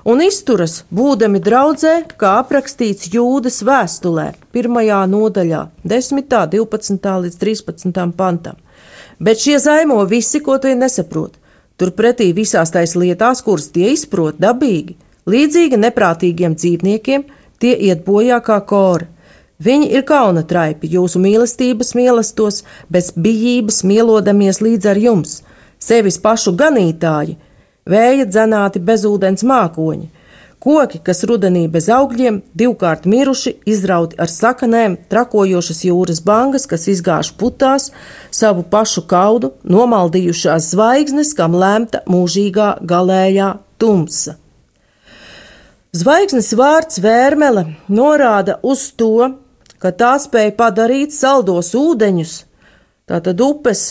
un 0.05 0.21
izturas, 0.25 0.83
būdami 0.95 1.41
draudzē, 1.45 1.95
kā 2.21 2.37
aprakstīts 2.43 3.09
jūdas 3.15 3.63
vēstulē, 3.67 4.33
pirmajā 4.53 5.01
nodaļā, 5.11 5.63
10, 5.85 6.27
12 6.53 7.15
līdz 7.25 7.41
13 7.41 8.13
pantam. 8.17 8.61
Bet 9.19 9.41
šie 9.41 9.59
zaimo 9.63 10.03
visi, 10.11 10.43
ko 10.45 10.59
tie 10.59 10.75
nesaprot. 10.77 11.39
Turpretī 11.79 12.29
visās 12.35 12.71
tais 12.71 12.95
lietās, 12.95 13.43
kuras 13.43 13.71
tie 13.75 13.91
izprot 13.95 14.39
dabīgi, 14.39 14.95
līdzīgi 15.27 15.81
neprātīgiem 15.81 16.55
dzīvniekiem, 16.55 17.25
tie 17.59 17.75
iet 17.89 18.05
bojā 18.07 18.39
kā 18.45 18.61
kora. 18.69 19.09
Viņi 19.65 19.89
ir 19.95 20.03
kauna 20.07 20.43
traipi, 20.43 20.91
jūsu 20.91 21.21
mīlestības 21.23 21.95
mīlestos, 21.95 22.63
bez 22.91 23.13
bijības 23.15 23.85
mielodamies 23.87 24.61
līdz 24.61 24.89
ar 24.91 24.99
jums, 24.99 25.35
sevis 25.79 26.19
pašu 26.19 26.53
ganītāji, 26.59 27.39
vēja 27.89 28.27
dzenāti 28.29 28.81
bezūdens 28.81 29.45
mākoņi, 29.47 30.09
koki, 30.65 31.01
kas 31.05 31.25
rudenī 31.29 31.67
bez 31.69 31.91
augļiem, 31.93 32.41
divkārt 32.57 33.05
miruši, 33.11 33.59
izrauti 33.69 34.17
ar 34.21 34.31
sakanēm, 34.33 34.97
trakojošas 35.13 35.85
jūras 35.89 36.23
bangas, 36.25 36.65
kas 36.71 36.89
izgāž 36.89 37.35
putās, 37.41 37.91
savu 38.33 38.65
pašu 38.65 39.05
kaudu, 39.11 39.53
nomaldījušās 39.69 40.71
zvaigznes, 40.73 41.35
kam 41.37 41.57
lemta 41.61 42.01
mūžīgā 42.09 42.79
galējā 42.81 43.55
tumsa. 43.79 44.39
Zvaigznes 45.95 46.49
vārds 46.59 46.99
vērmele 46.99 47.69
norāda 47.87 48.57
uz 48.67 48.89
to, 48.99 49.29
ka 49.79 49.93
tā 49.95 50.17
spēja 50.19 50.57
padarīt 50.57 51.13
saldos 51.15 51.71
ūdeņus, 51.79 52.33
tātad 53.07 53.39
upes 53.45 53.85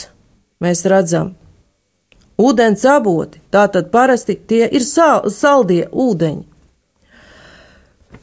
mēs 0.64 0.82
redzam, 0.90 1.32
Ūdens 2.44 2.84
avoti, 2.90 3.40
tātad 3.54 3.92
parasti 3.94 4.36
tie 4.50 4.66
ir 4.68 4.84
sal 4.84 5.30
saldie 5.32 5.86
ūdeņi. 5.92 6.44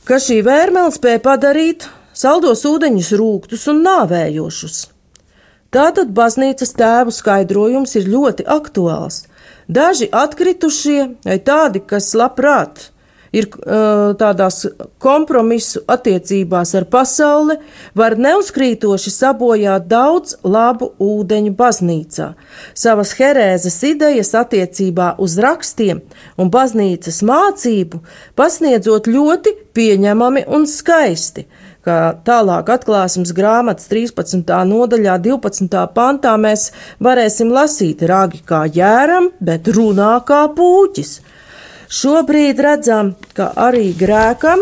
Ka 0.05 0.19
šī 0.21 0.41
vērmele 0.45 0.93
spēja 0.93 1.23
padarīt 1.25 1.87
saldos 2.17 2.65
ūdeņus 2.69 3.13
rūktus 3.21 3.69
un 3.71 3.85
nāvējošus. 3.87 4.79
Tātad 5.71 6.11
baznīcas 6.17 6.75
tēvu 6.75 7.15
skaidrojums 7.15 7.95
ir 8.01 8.09
ļoti 8.11 8.47
aktuāls. 8.51 9.23
Daži 9.71 10.09
atkritušie, 10.11 11.03
vai 11.23 11.39
tādi, 11.47 11.85
kas 11.87 12.11
labprāt 12.19 12.89
ir 13.37 13.47
uh, 13.51 14.11
tādās 14.19 14.65
kompromisu 15.03 15.85
attiecībās 15.91 16.75
ar 16.79 16.87
pasauli, 16.91 17.57
var 17.95 18.17
neuzkrītoši 18.19 19.13
sabojāt 19.15 19.87
daudz 19.91 20.37
labu 20.45 20.93
ūdeņu 21.01 21.55
baznīcā. 21.59 22.33
Savas 22.75 23.15
herēzes 23.19 23.81
idejas 23.87 24.35
attiecībā 24.39 25.15
uz 25.23 25.39
rakstiem 25.43 26.03
un 26.41 26.53
baznīcas 26.53 27.23
mācību 27.27 28.03
pasniedzot 28.39 29.11
ļoti 29.11 29.57
pieņemami 29.77 30.47
un 30.51 30.67
skaisti 30.67 31.47
kā 31.87 31.99
tālāk 32.27 32.69
atklāsmes 32.75 33.33
grāmatas 33.37 33.89
13. 33.89 34.45
nodaļā, 34.69 35.17
12. 35.25 35.81
pantā 35.97 36.35
mēs 36.41 36.71
varēsim 37.03 37.53
lasīt 37.55 38.05
ragi 38.09 38.43
kā 38.47 38.67
jēram, 38.69 39.31
bet 39.41 39.71
runā 39.73 40.19
kā 40.29 40.45
pūķis. 40.57 41.21
Šobrīd 41.91 42.61
redzam, 42.63 43.17
ka 43.35 43.49
arī 43.59 43.89
grēkam 43.99 44.61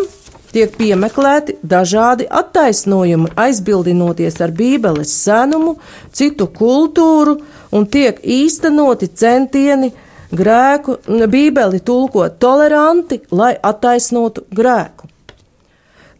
tiek 0.48 0.72
piemeklēti 0.78 1.58
dažādi 1.60 2.24
attaisnojumi, 2.24 3.34
aizbildinoties 3.36 4.40
ar 4.40 4.54
Bībeles 4.56 5.12
senumu, 5.12 5.74
citu 6.08 6.46
kultūru, 6.48 7.36
un 7.68 7.84
tiek 7.84 8.16
īstenoti 8.24 9.10
centieni 9.12 9.92
grēku, 10.32 10.96
Bībeli 11.28 11.82
tulkot 11.84 12.40
toleranti, 12.40 13.20
lai 13.30 13.52
attaisnotu 13.60 14.46
grēku. 14.48 15.12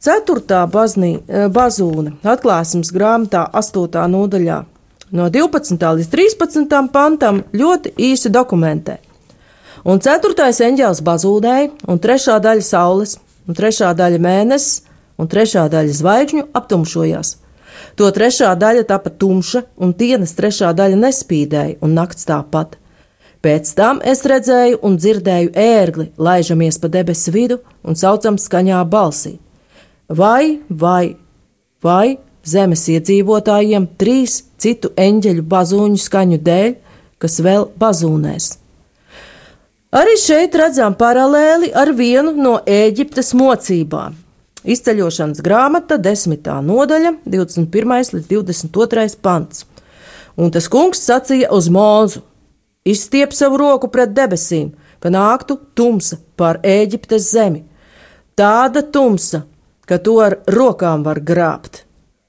Ceturtā 0.05 0.61
baznī, 0.71 1.17
bazūne 1.27 2.19
atklāsmes 2.23 2.93
grāmatā 2.93 3.49
8. 3.57 4.05
nodaļā 4.13 4.61
no 5.17 5.33
12. 5.33 5.81
līdz 5.99 6.13
13. 6.13 6.81
pantam 6.93 7.43
ļoti 7.57 7.97
īsi 7.97 8.29
dokumentē. 8.29 9.01
Un 9.87 10.01
ceturtais 10.03 10.59
eņģēlis 10.65 11.03
bazūdēja, 11.07 11.71
un 11.87 12.01
trešā 12.03 12.39
daļa 12.43 12.65
saules, 12.67 13.19
un 13.47 13.59
trešā 13.59 13.93
daļa 13.99 14.19
mēnesis, 14.23 14.83
un 15.19 15.31
trešā 15.31 15.69
daļa 15.71 15.95
zvaigžņu 16.01 16.49
aptumšojās. 16.59 17.37
To 17.99 18.11
trešā 18.15 18.53
daļa 18.59 18.85
tapa 18.89 19.11
tumša, 19.11 19.65
un 19.79 19.95
dienas 19.99 20.35
trešā 20.39 20.73
daļa 20.77 20.99
nespīdēja, 21.03 21.79
un 21.83 21.95
nakts 21.99 22.27
tāpat. 22.29 22.79
Pēc 23.43 23.71
tam 23.79 24.01
es 24.03 24.25
redzēju 24.27 24.81
un 24.83 24.97
dzirdēju 24.99 25.53
ērgli, 25.55 26.09
laižamies 26.19 26.81
pa 26.83 26.91
debesu 26.91 27.35
vidu 27.35 27.61
un 27.87 27.99
saucam 27.99 28.39
skaņā 28.39 28.83
balsī. 28.91 29.37
Vai, 30.09 30.59
vai, 30.69 31.15
vai 31.85 32.19
zemes 32.43 32.87
iedzīvotājiem 32.91 33.87
trīs 34.01 34.41
citu 34.59 34.91
eņģeļu 34.99 35.45
bazūņu 35.47 36.01
skaņu 36.03 36.41
dēļ, 36.43 36.73
kas 37.23 37.39
vēl 37.45 37.69
bazūnēs? 37.79 38.57
Arī 39.89 40.19
šeit 40.21 40.53
redzam 40.53 40.93
paralēli 40.93 41.71
ar 41.73 41.89
vienu 41.97 42.35
no 42.37 42.59
Ēģiptes 42.69 43.31
mocībām. 43.33 44.19
Izceļošanas 44.69 45.41
grāmata, 45.41 45.97
10. 45.97 46.45
nodaļa, 46.67 47.15
21. 47.25 47.95
līdz 48.19 48.27
22. 48.29 49.07
pants. 49.25 49.65
Un 50.37 50.53
tas 50.53 50.69
kungs 50.69 51.01
sacīja 51.01 51.49
uz 51.57 51.71
mūzu: 51.73 52.21
Izstiep 52.85 53.33
savu 53.33 53.57
roku 53.57 53.89
pret 53.89 54.13
debesīm, 54.13 54.75
ka 55.01 55.09
nāktu 55.09 55.57
tumsa 55.73 56.21
pār 56.37 56.61
Ēģiptes 56.61 57.33
zemi. 57.33 57.65
Tāda 58.37 58.85
tumsa, 58.85 59.47
ka 59.89 59.97
to 59.97 60.19
ar 60.21 60.43
rokām 60.53 61.01
var 61.01 61.25
grābt. 61.25 61.87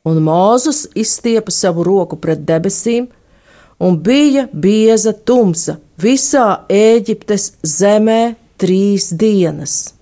Un 0.07 0.23
Mūzus 0.23 0.85
izstiepa 0.95 1.51
savu 1.51 1.83
roku 1.83 2.15
pret 2.15 2.47
debesīm, 2.47 3.09
un 3.79 3.97
bija 4.03 4.47
bieza 4.53 5.13
tumsa 5.13 5.77
visā 5.99 6.65
Ēģiptes 6.69 7.53
zemē 7.63 8.35
trīs 8.59 9.09
dienas. 9.15 9.95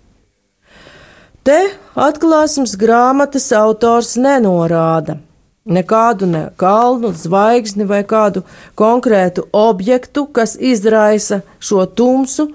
Te 1.45 1.59
atklāsmes 1.95 2.75
grāmatas 2.79 3.51
autors 3.55 4.17
nenorāda 4.19 5.19
nekādu 5.67 6.27
ne 6.31 6.47
kalnu, 6.59 7.11
zvaigzni 7.15 7.87
vai 7.87 8.03
kādu 8.07 8.43
konkrētu 8.79 9.47
objektu, 9.55 10.25
kas 10.31 10.55
izraisa 10.55 11.41
šo 11.59 11.85
tumsu, 11.85 12.49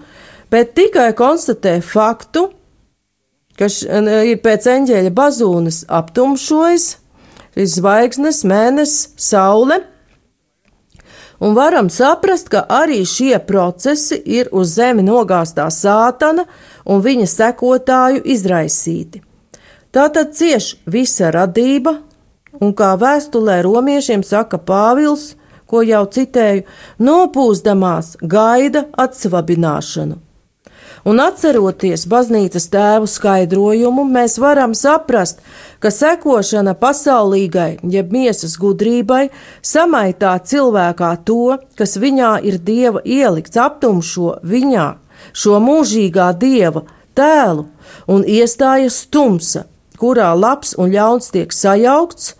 bet 0.50 0.74
tikai 0.76 1.12
konstatē 1.16 1.78
faktu, 1.84 2.48
ka 3.58 3.68
ir 4.24 4.40
pēc 4.44 4.68
eņģeļa 4.76 5.12
bazūnes 5.16 5.84
aptumšojis 5.92 6.88
šīs 7.52 7.76
zvaigznes, 7.76 8.44
mēnesis, 8.48 9.10
saule 9.20 9.82
un 11.42 11.56
varam 11.58 11.88
saprast, 11.90 12.48
ka 12.48 12.62
arī 12.70 13.02
šie 13.08 13.34
procesi 13.46 14.20
ir 14.38 14.50
uz 14.54 14.76
zemi 14.76 15.02
nogāztā 15.02 15.66
sātana 15.74 16.46
un 16.86 17.02
viņa 17.02 17.26
sekotāju 17.26 18.22
izraisīti. 18.34 19.22
Tātad 19.92 20.32
cieš 20.38 20.76
visa 20.86 21.32
radība, 21.34 21.98
un 22.62 22.72
kā 22.78 22.94
vēstulē 23.00 23.58
romiešiem 23.66 24.22
saka 24.24 24.60
Pāvils, 24.70 25.32
ko 25.66 25.82
jau 25.82 26.04
citēju, 26.14 26.62
nopūstamās 27.02 28.16
gaida 28.22 28.86
atsvabināšanu. 29.04 30.20
Un 31.02 31.18
atceroties 31.18 32.04
baznīcas 32.06 32.68
tēvu 32.70 33.08
skaidrojumu, 33.10 34.04
mēs 34.06 34.36
varam 34.38 34.74
saprast, 34.78 35.40
ka 35.82 35.90
sekošana 35.90 36.76
pasaulīgai, 36.78 37.80
jeb 37.90 38.12
miesas 38.14 38.54
gudrībai, 38.62 39.24
samaitā 39.66 40.36
cilvēkā 40.46 41.10
to, 41.26 41.56
kas 41.78 41.96
viņā 41.98 42.36
ir 42.46 42.60
dieva 42.62 43.02
ielikts, 43.02 43.58
aptumšo 43.58 44.36
viņā 44.46 44.86
šo 45.34 45.58
mūžīgā 45.62 46.28
dieva 46.38 46.84
tēlu 47.18 47.66
un 48.06 48.22
iestājas 48.22 49.02
tumsa, 49.10 49.66
kurā 49.98 50.30
labs 50.38 50.76
un 50.78 50.94
ļauns 50.94 51.34
tiek 51.34 51.50
sajaukts, 51.50 52.36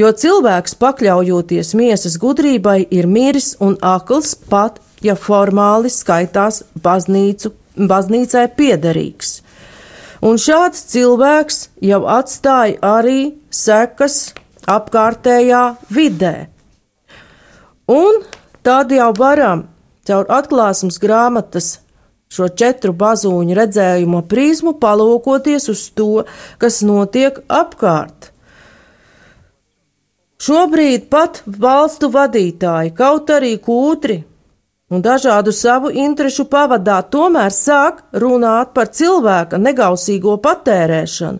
jo 0.00 0.08
cilvēks 0.08 0.78
pakļaujoties 0.80 1.76
miesas 1.76 2.16
gudrībai 2.20 2.80
ir 2.88 3.04
miris 3.06 3.54
un 3.60 3.76
akls 3.84 4.32
pat, 4.48 4.80
ja 5.04 5.14
formāli 5.14 5.92
skaitās 5.92 6.64
baznīcu 6.82 7.52
baznīcai 7.78 8.48
piederīgs. 8.58 9.38
Un 10.24 10.38
šāds 10.42 10.82
cilvēks 10.90 11.58
jau 11.84 12.02
atstāja 12.10 12.78
arī 12.82 13.20
sekas 13.54 14.32
apkārtējā 14.68 15.64
vidē. 15.94 16.48
Un 17.88 18.24
tad 18.66 18.90
jau 18.92 19.12
varam 19.16 19.68
caur 20.08 20.26
atklāsmes 20.32 20.98
grāmatas 21.00 21.78
šo 22.32 22.48
četru 22.52 22.92
bazūņu 22.98 23.54
redzējumu 23.56 24.24
prizmu 24.28 24.74
palūkoties 24.82 25.70
uz 25.72 25.84
to, 25.96 26.24
kas 26.60 26.82
notiek 26.84 27.38
apkārt. 27.48 28.32
Šobrīd 30.38 31.08
pat 31.10 31.40
valstu 31.46 32.12
vadītāji, 32.14 32.92
kaut 32.94 33.32
arī 33.34 33.56
kūtri 33.58 34.20
un 34.88 35.02
dažādu 35.04 35.52
savu 35.52 35.90
interešu 35.92 36.46
pavadā 36.48 37.00
tomēr 37.12 37.52
sāk 37.52 38.02
runāt 38.12 38.72
par 38.76 38.88
cilvēka 38.88 39.60
negausīgo 39.60 40.38
patērēšanu 40.44 41.38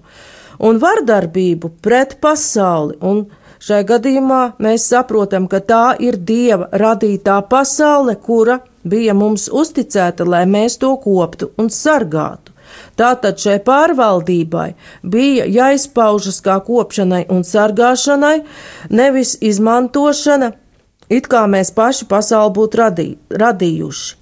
un 0.59 0.81
vardarbību 0.83 1.71
pret 1.83 2.17
pasauli, 2.21 2.99
un 3.01 3.25
šai 3.63 3.83
gadījumā 3.87 4.43
mēs 4.63 4.89
saprotam, 4.93 5.49
ka 5.51 5.61
tā 5.63 5.85
ir 6.03 6.19
Dieva 6.19 6.69
radītā 6.73 7.41
pasaule, 7.51 8.17
kura 8.17 8.61
bija 8.85 9.15
mums 9.15 9.49
uzticēta, 9.49 10.27
lai 10.27 10.45
mēs 10.47 10.79
to 10.83 10.95
koptu 11.03 11.53
un 11.59 11.71
sargātu. 11.71 12.55
Tātad 12.99 13.39
šai 13.41 13.59
pārvaldībai 13.65 14.69
bija 15.03 15.47
jāizpaužas 15.49 16.43
kā 16.45 16.59
kopšanai 16.67 17.25
un 17.33 17.45
sargāšanai, 17.47 18.43
nevis 18.91 19.39
izmantošana 19.41 20.53
it 21.11 21.29
kā 21.31 21.45
mēs 21.51 21.73
paši 21.75 22.09
pasauli 22.09 22.55
būtu 22.57 22.81
radī, 22.81 23.11
radījuši. 23.31 24.17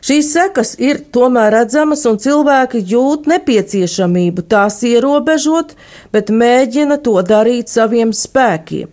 Šīs 0.00 0.30
sekas 0.32 0.70
ir 0.80 1.02
tomēr 1.12 1.52
redzamas, 1.52 2.06
un 2.08 2.16
cilvēki 2.22 2.80
jūt 2.88 3.26
nepieciešamību 3.28 4.46
tās 4.48 4.78
ierobežot, 4.88 5.74
bet 6.12 6.32
mēģina 6.32 6.96
to 7.04 7.18
darīt 7.20 7.68
saviem 7.68 8.14
spēkiem. 8.16 8.88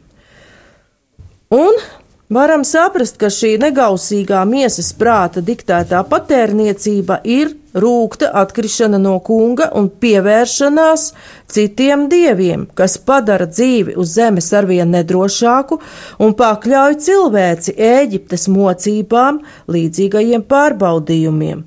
Un 1.55 1.79
Varam 2.27 2.65
saprast, 2.67 3.15
ka 3.21 3.29
šī 3.31 3.53
negausīgā 3.61 4.41
miesas 4.49 4.89
prāta 4.99 5.39
diktētā 5.39 6.01
patērniecība 6.09 7.21
ir 7.23 7.53
rūkta 7.71 8.33
atkrišana 8.41 8.99
no 8.99 9.13
kunga 9.23 9.69
un 9.79 9.87
pievēršanās 9.87 11.05
citiem 11.47 12.09
dieviem, 12.11 12.65
kas 12.75 12.97
padara 12.99 13.47
dzīvi 13.47 13.95
uz 13.95 14.17
zemes 14.19 14.51
arvien 14.59 14.91
nedrošāku 14.91 15.79
un 16.19 16.35
pakļauj 16.35 16.99
cilvēci 17.07 17.77
Ēģiptes 17.93 18.49
mocībām, 18.51 19.39
līdzīgajiem 19.71 20.43
pārbaudījumiem. 20.51 21.63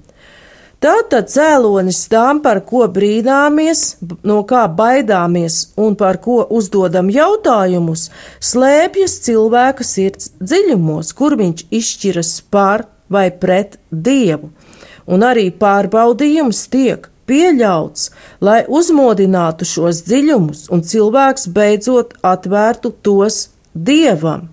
Tātad 0.81 1.29
cēlonis 1.29 2.07
tam, 2.09 2.39
par 2.41 2.63
ko 2.65 2.87
brīnāmies, 2.89 3.99
no 4.25 4.39
kā 4.49 4.63
baidāmies 4.65 5.75
un 5.77 5.93
par 6.01 6.17
ko 6.25 6.39
uzdodam 6.57 7.11
jautājumus, 7.13 8.07
slēpjas 8.41 9.19
cilvēka 9.27 9.85
sirds 9.85 10.31
dziļumos, 10.41 11.13
kur 11.19 11.37
viņš 11.37 11.67
izšķiras 11.69 12.31
par 12.49 12.87
vai 13.13 13.29
pret 13.43 13.77
dievu. 13.93 14.49
Un 15.05 15.27
arī 15.27 15.51
pārbaudījums 15.53 16.63
tiek 16.73 17.11
pieļauts, 17.29 18.09
lai 18.41 18.63
uzmodinātu 18.65 19.69
šos 19.69 20.01
dziļumus 20.09 20.71
un 20.73 20.81
cilvēks 20.81 21.45
beidzot 21.53 22.17
atvērtu 22.25 22.95
tos 23.05 23.51
dievam. 23.75 24.49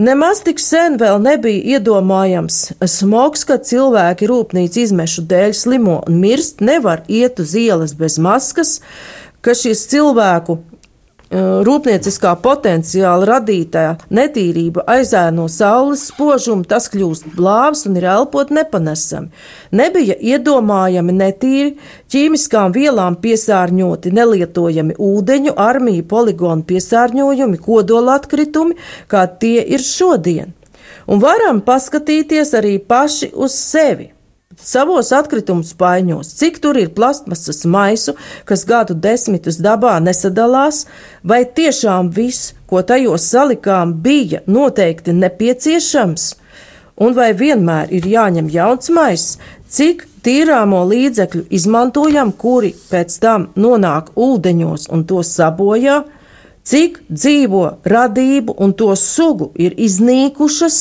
Nemaz 0.00 0.38
tik 0.40 0.56
sen 0.64 0.94
vēl 0.96 1.18
nebija 1.20 1.76
iedomājams 1.76 2.54
smogs, 2.88 3.42
ka 3.44 3.58
cilvēki 3.60 4.30
rūpnīcu 4.30 4.80
izmešu 4.86 5.26
dēļ 5.28 5.52
slimo 5.58 5.98
un 6.08 6.16
mirst, 6.22 6.62
nevar 6.64 7.02
iet 7.04 7.42
uz 7.42 7.52
ielas 7.52 7.92
bez 7.98 8.16
maskas, 8.16 8.78
ka 9.44 9.52
šis 9.52 9.82
cilvēku 9.92 10.56
rūpnieciskā 11.30 12.32
potenciāla 12.42 13.26
radītā 13.28 13.84
netīrība 14.10 14.82
aizēno 14.90 15.46
saules 15.48 16.08
spožumu, 16.10 16.66
tas 16.66 16.88
kļūst 16.90 17.30
blāvs 17.36 17.84
un 17.86 17.98
ir 18.00 18.08
elpot 18.10 18.50
nepanesami. 18.50 19.30
Nebija 19.70 20.16
iedomājami 20.18 21.14
netīri, 21.14 21.76
ķīmiskām 22.10 22.74
vielām 22.74 23.20
piesārņoti, 23.22 24.14
nelietojami 24.18 24.98
ūdeņu, 24.98 25.54
armiju, 25.54 26.06
poligonu 26.10 26.66
piesārņojumi, 26.66 27.62
kodola 27.62 28.18
atkritumi, 28.18 28.78
kā 29.06 29.26
tie 29.38 29.60
ir 29.62 29.84
šodien. 29.86 30.56
Un 31.10 31.22
varam 31.22 31.62
paskatīties 31.62 32.56
arī 32.58 32.78
paši 32.82 33.30
uz 33.34 33.54
sevi 33.54 34.10
savos 34.64 35.12
atkritumu 35.16 35.64
spaiņos, 35.66 36.34
cik 36.38 36.60
tur 36.62 36.78
ir 36.80 36.92
plastmasas 36.96 37.64
maisu, 37.64 38.16
kas 38.48 38.66
gadu 38.68 38.94
desmitus 38.94 39.60
dabā 39.62 39.96
nesadalās, 40.04 40.84
vai 41.24 41.44
tiešām 41.44 42.12
viss, 42.14 42.54
ko 42.70 42.82
tajos 42.86 43.26
salikām, 43.32 43.96
bija 44.04 44.42
noteikti 44.46 45.16
nepieciešams, 45.16 46.28
un 47.00 47.16
vai 47.16 47.32
vienmēr 47.34 47.90
ir 47.96 48.06
jāņem 48.06 48.52
jauns 48.52 48.92
maiss, 48.94 49.38
cik 49.70 50.06
tīrāmo 50.24 50.82
līdzekļu 50.90 51.46
izmantojam, 51.56 52.32
kuri 52.32 52.74
pēc 52.90 53.18
tam 53.22 53.50
nonāk 53.56 54.12
ūdeņos 54.16 54.88
un 54.92 55.04
tos 55.08 55.32
sabojā, 55.36 56.02
cik 56.66 57.00
dzīvo 57.08 57.64
radību 57.88 58.56
un 58.60 58.74
to 58.76 58.92
sugu 58.96 59.50
ir 59.56 59.74
iznīkušas, 59.80 60.80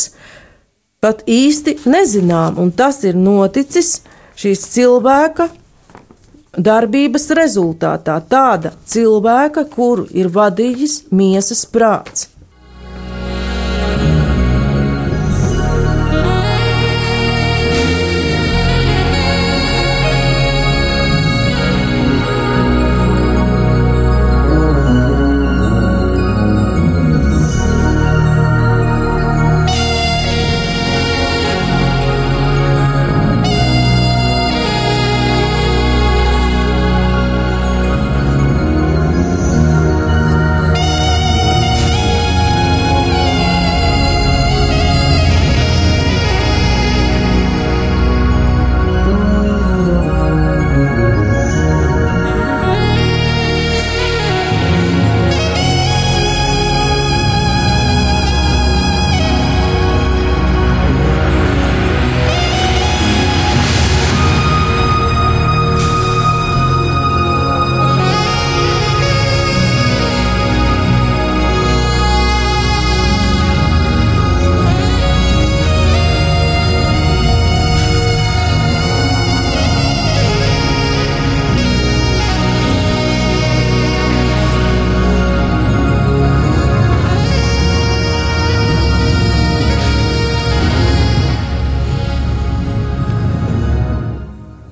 pat 1.01 1.23
īsti 1.27 1.77
nezinām, 1.89 2.59
un 2.59 2.71
tas 2.71 3.03
ir 3.07 3.15
noticis 3.15 4.01
šīs 4.39 4.65
cilvēka 4.73 5.49
darbības 6.57 7.29
rezultātā. 7.37 8.17
Tāda 8.29 8.73
cilvēka, 8.89 9.65
kuru 9.71 10.07
ir 10.11 10.31
vadījis 10.33 11.05
miesas 11.11 11.65
prāts. 11.69 12.27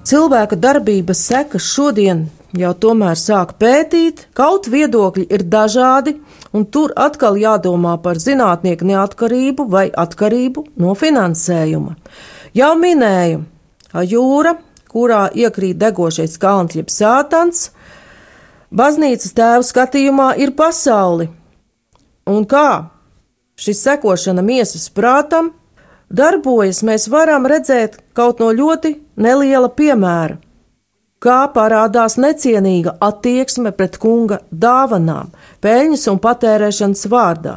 Cilvēka 0.08 0.56
darbības 0.56 1.20
sekas 1.28 1.66
šodien 1.68 2.20
jau 2.56 2.70
tomēr 2.80 3.18
sāk 3.20 3.58
pētīt, 3.60 4.22
kaut 4.38 4.70
viedokļi 4.72 5.26
ir 5.36 5.42
dažādi, 5.52 6.14
un 6.56 6.64
tur 6.72 6.94
atkal 6.96 7.36
jādomā 7.36 7.98
par 8.00 8.16
zinātnieku 8.24 8.88
neatkarību 8.88 9.66
vai 9.68 9.90
atkarību 9.92 10.64
no 10.80 10.94
finansējuma. 10.96 11.98
Jau 12.56 12.70
minēju, 12.80 13.42
jūra, 14.08 14.54
kurā 14.88 15.26
iekrīt 15.36 15.76
degošais 15.82 16.38
kalns 16.40 16.78
jeb 16.80 16.88
sātans, 16.88 17.66
baznīcas 18.72 19.36
tēvu 19.36 19.66
skatījumā 19.68 20.30
ir 20.40 20.54
pasauli. 20.56 21.28
Un 22.32 22.48
kā 22.48 22.70
šis 23.60 23.84
sekošana 23.90 24.40
miesas 24.40 24.88
prātam 24.88 25.52
darbojas, 26.08 26.80
mēs 26.88 27.10
varam 27.12 27.44
redzēt 27.52 28.00
kaut 28.16 28.40
no 28.40 28.54
ļoti 28.56 28.94
neliela 29.18 29.70
piemēra. 29.70 30.38
Kā 31.18 31.48
parādās 31.50 32.16
necienīga 32.22 32.94
attieksme 33.02 33.72
pret 33.74 33.98
kunga 33.98 34.38
dāvanām, 34.54 35.32
peļņas 35.66 36.04
un 36.12 36.20
patērēšanas 36.22 37.08
vārdā, 37.10 37.56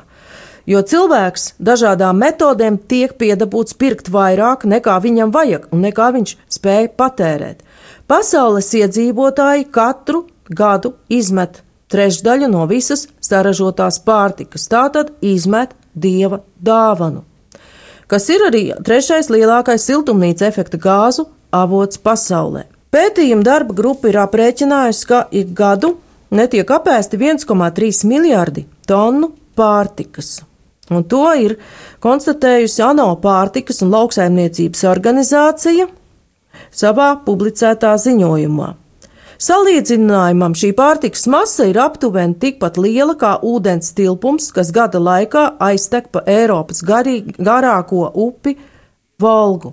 jo 0.64 0.81
cilvēks 0.81 1.46
dažādām 1.61 2.23
metodēm 2.25 2.81
tiek 2.88 3.12
piedabūts 3.20 3.77
pirkt 3.77 4.09
vairāk 4.09 4.64
nekā 4.64 4.96
viņam 5.05 5.35
vajag 5.37 5.68
un 5.77 5.85
nekā 5.85 6.09
viņš 6.16 6.37
spēj 6.57 6.92
patērēt. 6.96 7.61
Pasaules 8.09 8.73
iedzīvotāji 8.81 9.68
katru 9.70 10.25
gadu 10.49 10.94
izmet 11.12 11.61
trešdaļu 11.92 12.49
no 12.49 12.64
visas 12.70 13.11
saražotās 13.20 14.01
pārtikas, 14.07 14.70
tātad 14.73 15.12
izmet 15.20 15.77
dieva 15.92 16.40
dāvanu 16.57 17.27
kas 18.11 18.27
ir 18.33 18.42
arī 18.49 18.62
trešais 18.83 19.31
lielākais 19.31 19.85
siltumnīca 19.87 20.49
efekta 20.49 20.81
gāzu 20.83 21.29
avots 21.54 22.00
pasaulē. 22.02 22.66
Pētījuma 22.90 23.46
darba 23.46 23.74
grupa 23.76 24.10
ir 24.10 24.18
aprēķinājusi, 24.18 25.06
ka 25.06 25.24
ik 25.30 25.52
gadu 25.54 25.94
netiek 26.34 26.70
apēsti 26.70 27.20
1,3 27.20 28.04
miljardi 28.10 28.66
tonu 28.86 29.32
pārtikas. 29.58 30.40
Un 30.90 31.04
to 31.06 31.22
ir 31.38 31.54
konstatējusi 32.02 32.82
ANO 32.82 33.12
pārtikas 33.22 33.78
un 33.84 33.92
lauksaimniecības 33.94 34.82
organizācija 34.90 35.86
savā 36.74 37.12
publicētā 37.26 37.94
ziņojumā. 38.02 38.72
Salīdzinājumam 39.40 40.52
šī 40.58 40.74
pārtikas 40.76 41.24
masa 41.32 41.70
ir 41.70 41.78
aptuveni 41.80 42.36
tikpat 42.42 42.76
liela 42.76 43.14
kā 43.16 43.38
ūdens 43.40 43.94
tilpums, 43.96 44.50
kas 44.52 44.68
gada 44.76 45.00
laikā 45.00 45.46
aiztek 45.70 46.10
pa 46.12 46.20
Eiropas 46.28 46.82
garī, 46.84 47.22
garāko 47.38 48.10
upi 48.12 48.58
Volgu. 49.20 49.72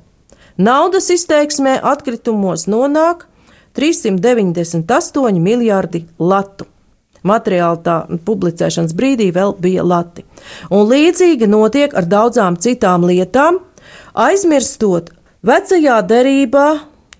Naudas 0.57 1.11
izteiksmē 1.13 1.75
atkritumos 1.85 2.65
nonāk 2.65 3.27
398 3.77 5.37
miljardi 5.37 6.01
latu. 6.17 6.65
Materiāli 7.27 7.81
tā 7.85 7.97
publicēšanas 8.25 8.95
brīdī 8.97 9.27
vēl 9.35 9.53
bija 9.61 9.83
lati. 9.85 10.23
Un 10.73 10.87
līdzīgi 10.89 11.49
notiek 11.49 11.93
ar 11.93 12.07
daudzām 12.09 12.57
citām 12.57 13.05
lietām, 13.05 13.59
aizmirstot 14.17 15.11
vecajā 15.45 15.99
derībā 16.09 16.67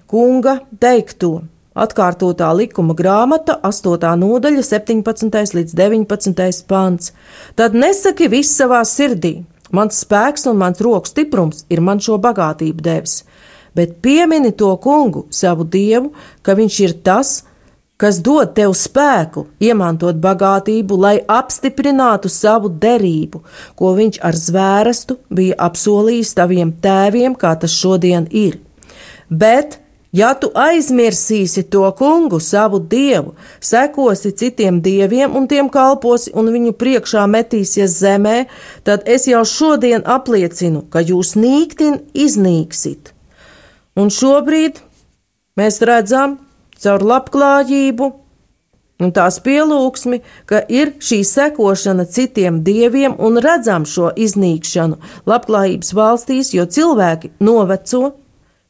kunga 0.10 0.60
teikto. 0.82 1.44
Atkārtotā 1.78 2.50
likuma 2.58 2.96
grāmata, 2.98 3.60
8. 3.62 4.16
nodaļa, 4.18 4.64
17. 4.66 5.54
līdz 5.60 5.78
19. 5.78 6.64
pants. 6.66 7.14
Tad 7.54 7.78
nesaki 7.78 8.32
viss 8.34 8.58
savā 8.58 8.82
sirdī. 8.82 9.44
Mans 9.76 10.00
spēks 10.04 10.48
un 10.50 10.58
mans 10.62 10.82
rokas 10.84 11.12
stiprums 11.14 11.66
ir 11.70 11.82
man 11.84 12.00
šo 12.04 12.18
bagātību 12.24 12.84
devis, 12.84 13.22
bet 13.76 14.00
piemini 14.02 14.54
to 14.56 14.72
kungu, 14.82 15.26
savu 15.30 15.68
dievu, 15.68 16.14
ka 16.42 16.56
viņš 16.58 16.80
ir 16.86 16.96
tas, 17.04 17.34
kas 17.98 18.20
dod 18.24 18.54
tev 18.58 18.76
spēku, 18.78 19.48
iemantot 19.60 20.20
bagātību, 20.22 21.00
lai 21.02 21.16
apstiprinātu 21.28 22.30
savu 22.30 22.70
derību, 22.70 23.42
ko 23.76 23.94
viņš 23.98 24.22
ar 24.24 24.38
zvērestu 24.38 25.18
bija 25.34 25.58
apsolījis 25.68 26.36
taviem 26.38 26.72
tēviem, 26.82 27.36
kā 27.36 27.56
tas 27.60 27.74
šodien 27.74 28.30
ir. 28.32 28.60
Bet 29.30 29.82
Ja 30.16 30.32
tu 30.40 30.48
aizmirsīsi 30.56 31.66
to 31.68 31.84
kungu, 31.98 32.40
savu 32.40 32.80
dievu, 32.80 33.34
sekosi 33.60 34.32
citiem 34.32 34.80
dieviem 34.82 35.36
un 35.36 35.48
tiem 35.52 35.68
kalposi 35.70 36.32
un 36.34 36.48
viņu 36.54 36.72
priekšā 36.80 37.26
metīsies 37.28 37.98
zemē, 38.00 38.38
tad 38.88 39.04
es 39.06 39.28
jau 39.28 39.44
šodien 39.44 40.06
apliecinu, 40.08 40.86
ka 40.90 41.04
jūs 41.04 41.36
nīktin 41.36 42.00
iznīksit. 42.16 43.12
Un 44.00 44.14
šobrīd 44.14 44.80
mēs 45.60 45.82
redzam 45.84 46.38
caur 46.80 47.04
labklājību 47.04 48.10
un 49.04 49.12
tās 49.14 49.42
pielūgsmi, 49.44 50.22
ka 50.50 50.62
ir 50.72 50.96
šī 51.04 51.20
sekošana 51.28 52.08
citiem 52.10 52.62
dieviem 52.66 53.18
un 53.20 53.42
redzam 53.44 53.86
šo 53.86 54.14
iznīkšanu 54.16 54.98
labklājības 55.30 55.94
valstīs, 55.98 56.54
jo 56.56 56.66
cilvēki 56.66 57.36
noveco, 57.44 58.16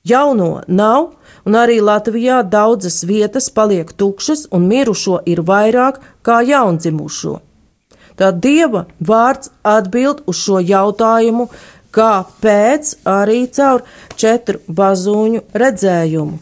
jauno 0.07 0.63
nav, 0.67 1.13
un 1.47 1.55
arī 1.55 1.79
Latvijā 1.79 2.41
daudzas 2.43 3.03
vietas 3.07 3.47
paliek 3.49 3.93
tukšas 3.95 4.47
un 4.51 4.67
mirušo 4.67 5.21
ir 5.31 5.43
vairāk 5.47 6.01
kā 6.25 6.41
jaundzimušo. 6.43 7.37
Tad 8.17 8.41
Dieva 8.43 8.87
vārds 8.99 9.51
atbild 9.63 10.23
uz 10.27 10.41
šo 10.41 10.59
jautājumu, 10.59 11.47
kāpēc 11.93 12.95
arī 13.07 13.45
caur 13.53 13.85
četru 14.19 14.59
bazuņu 14.67 15.43
redzējumu. 15.53 16.39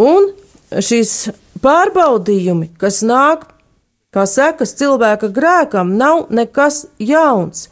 Un 0.00 0.30
šis 0.72 1.14
pārbaudījumi, 1.62 2.72
kas 2.80 3.02
nāk 3.06 3.46
kā 4.10 4.24
sekas 4.26 4.74
cilvēka 4.80 5.30
grēkam, 5.36 5.94
nav 6.00 6.26
nekas 6.34 6.86
jauns. 6.98 7.68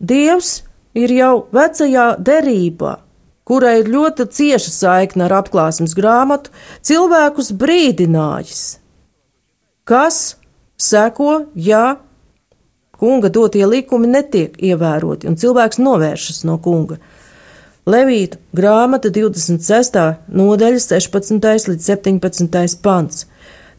Dievs 0.00 0.62
ir 0.98 1.12
jau 1.14 1.34
vecajā 1.54 2.14
derībā 2.18 2.96
kurai 3.48 3.78
ir 3.80 3.88
ļoti 3.92 4.28
cieša 4.36 4.74
saikne 4.74 5.24
ar 5.28 5.38
atklāsmes 5.40 5.96
grāmatu, 5.96 6.52
cilvēkus 6.84 7.54
brīdinājis, 7.56 8.64
kas 9.88 10.36
seko, 10.76 11.46
ja 11.56 11.96
kunga 12.98 13.30
dotie 13.32 13.64
likumi 13.66 14.10
netiek 14.10 14.58
ievēroti 14.58 15.30
un 15.30 15.38
cilvēks 15.40 15.80
novēršas 15.80 16.44
no 16.48 16.58
kunga. 16.60 16.98
Levītu 17.88 18.36
grāmata 18.52 19.08
26. 19.08 20.00
nodaļa 20.28 20.80
16. 20.84 21.68
līdz 21.72 21.86
17. 21.88 22.80
pants. 22.84 23.24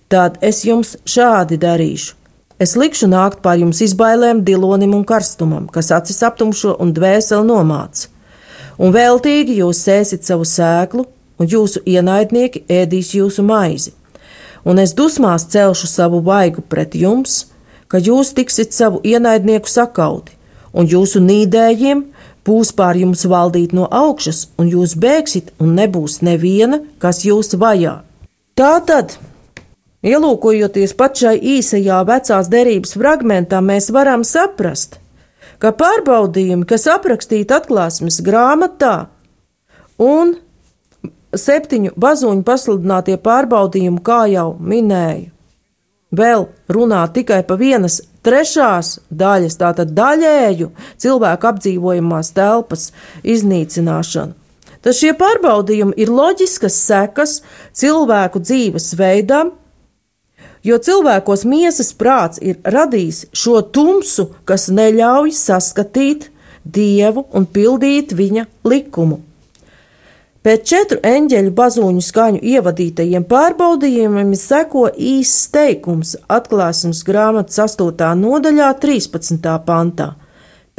Tad 0.10 0.40
es 0.42 0.64
jums 0.66 0.96
šādi 1.06 1.60
darīšu. 1.62 2.16
Es 2.60 2.74
likšu 2.76 3.08
nākt 3.12 3.44
pār 3.44 3.62
jums 3.62 3.84
izbailēm, 3.86 4.42
dilonim 4.44 4.96
un 4.98 5.06
karstumam, 5.08 5.70
kas 5.70 5.94
acis 5.96 6.24
aptumšo 6.26 6.74
un 6.82 6.90
dvēseli 6.96 7.46
nomāca 7.46 8.10
un 8.80 8.96
veltīgi 8.96 9.60
jūs 9.60 9.84
sēsit 9.86 10.26
savu 10.26 10.48
sēklu, 10.48 11.06
un 11.40 11.48
jūsu 11.48 11.84
ienaidnieki 11.88 12.66
ēdīs 12.72 13.14
jūsu 13.16 13.46
maizi. 13.46 13.94
Un 14.68 14.80
es 14.80 14.96
dusmās 14.96 15.48
celšu 15.52 15.88
savu 15.88 16.20
vaigu 16.24 16.62
pret 16.62 16.96
jums, 16.96 17.46
ka 17.88 18.00
jūs 18.00 18.34
tiksit 18.36 18.76
savu 18.76 19.00
ienaidnieku 19.04 19.70
sakauti, 19.72 20.36
un 20.74 20.88
jūsu 20.88 21.22
nīdējiem 21.24 22.04
būs 22.50 22.74
pār 22.76 22.98
jums 23.00 23.26
valdīt 23.30 23.74
no 23.78 23.86
augšas, 23.86 24.48
un 24.60 24.70
jūs 24.74 24.96
bēgsit, 25.00 25.54
un 25.62 25.76
nebūs 25.80 26.20
neviena, 26.26 26.82
kas 27.00 27.24
jūs 27.26 27.54
vajā. 27.62 28.00
Tā 28.58 28.72
tad, 28.88 29.16
ielūkojoties 30.04 30.96
pat 31.00 31.20
šai 31.22 31.38
īsajā 31.56 32.00
vecās 32.10 32.50
derības 32.52 32.96
fragmentā, 32.98 33.62
mēs 33.64 33.92
varam 33.96 34.26
saprast, 34.28 35.00
ka 35.60 35.72
pārbaudījumi, 35.76 36.68
kas 36.68 36.88
aprakstīti 36.92 37.56
atklāsmes 37.56 38.22
grāmatā, 38.26 39.10
un 40.00 40.38
septiņu 41.36 41.94
bazuņu 42.00 42.46
pasludinātie 42.48 43.18
pārbaudījumi, 43.22 44.02
kā 44.04 44.24
jau 44.32 44.54
minēju, 44.60 45.30
vēl 46.16 46.48
runā 46.74 47.04
tikai 47.14 47.44
pa 47.46 47.60
vienas 47.60 48.00
trešās 48.26 48.98
daļas, 49.12 49.60
tātad 49.60 49.94
daļēju 49.96 50.72
cilvēku 50.98 51.52
apdzīvojamās 51.52 52.34
telpas 52.36 52.90
iznīcināšanu. 53.24 54.36
Tad 54.80 54.96
šie 54.96 55.12
pārbaudījumi 55.20 55.98
ir 56.00 56.12
loģiskas 56.14 56.78
sekas 56.88 57.40
cilvēku 57.76 58.40
dzīves 58.40 58.94
veidam, 59.00 59.52
jo 60.64 60.78
cilvēkos 60.78 61.46
miesas 61.48 61.94
prāts 61.96 62.42
ir 62.42 62.60
radījis 62.64 63.26
šo 63.36 63.62
tumsu, 63.76 64.30
kas 64.46 64.70
neļauj 64.74 65.34
saskatīt 65.38 66.30
dievu 66.66 67.26
un 67.34 67.48
pildīt 67.48 68.14
viņa 68.16 68.46
likumu. 68.68 69.22
Pēc 70.40 70.64
četru 70.72 71.02
eņģeļu 71.04 71.52
bazūņu 71.52 72.02
skaņu 72.04 72.40
ievadītajiem 72.54 73.26
pārbaudījumiem 73.28 74.32
seko 74.40 74.86
īsts 74.96 75.50
teikums 75.52 76.14
atklāsmes 76.32 77.04
grāmatas 77.08 77.60
8. 77.66 78.14
nodaļā, 78.22 78.70
13. 78.80 79.52
pantā. 79.68 80.14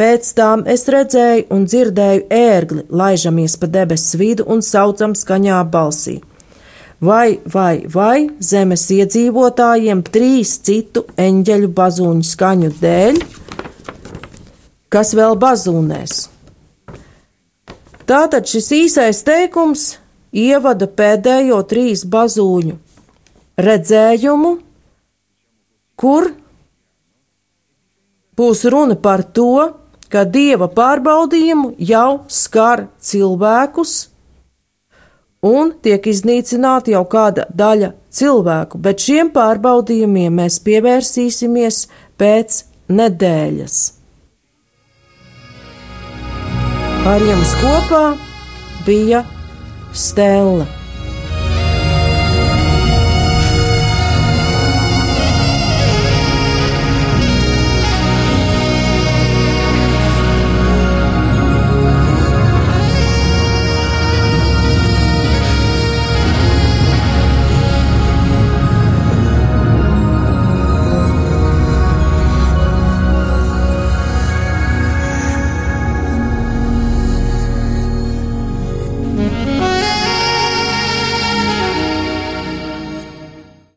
Pēc 0.00 0.32
tām 0.32 0.64
es 0.64 0.86
redzēju 0.88 1.50
un 1.52 1.68
dzirdēju 1.68 2.24
ērgli, 2.32 2.86
laižamies 2.88 3.58
pa 3.60 3.68
debesu 3.68 4.16
vidu 4.16 4.48
un 4.48 4.64
saucam 4.64 5.12
skaņā 5.12 5.60
balsī 5.68 6.16
vai, 7.00 7.40
vai, 7.52 7.86
vai 7.88 8.28
zemes 8.40 8.84
iedzīvotājiem 8.92 10.02
trīs 10.04 10.58
citu 10.64 11.06
eņģeļu 11.20 11.70
bazūņu 11.76 12.26
skaņu 12.28 12.72
dēļ, 12.80 13.22
kas 14.92 15.14
vēl 15.16 15.38
bazūnēs. 15.40 16.28
Tātad 18.10 18.48
šis 18.50 18.72
īsais 18.74 19.22
teikums 19.22 19.84
ievada 20.34 20.88
pēdējo 20.90 21.60
trīs 21.70 22.02
bazūņu 22.10 22.76
redzējumu, 23.60 24.56
kur 26.00 26.32
būs 28.40 28.64
runa 28.72 28.96
par 28.96 29.22
to, 29.22 29.76
ka 30.10 30.24
dieva 30.26 30.66
pārbaudījumu 30.74 31.76
jau 31.78 32.24
skar 32.26 32.88
cilvēkus, 32.98 34.09
un 35.46 35.72
tiek 35.82 36.06
iznīcināta 36.06 36.92
jau 36.94 37.04
kāda 37.08 37.46
daļa 37.56 37.92
cilvēku, 38.12 38.80
bet 38.82 39.04
šiem 39.04 39.30
pārbaudījumiem 39.34 40.40
mēs 40.42 40.60
pievērsīsimies 40.66 41.84
pēc 42.20 42.64
nedēļas. 42.90 43.78
Ar 47.10 47.24
jums 47.24 47.54
kopā 47.62 48.04
bija 48.84 49.24
Stela. 49.96 50.79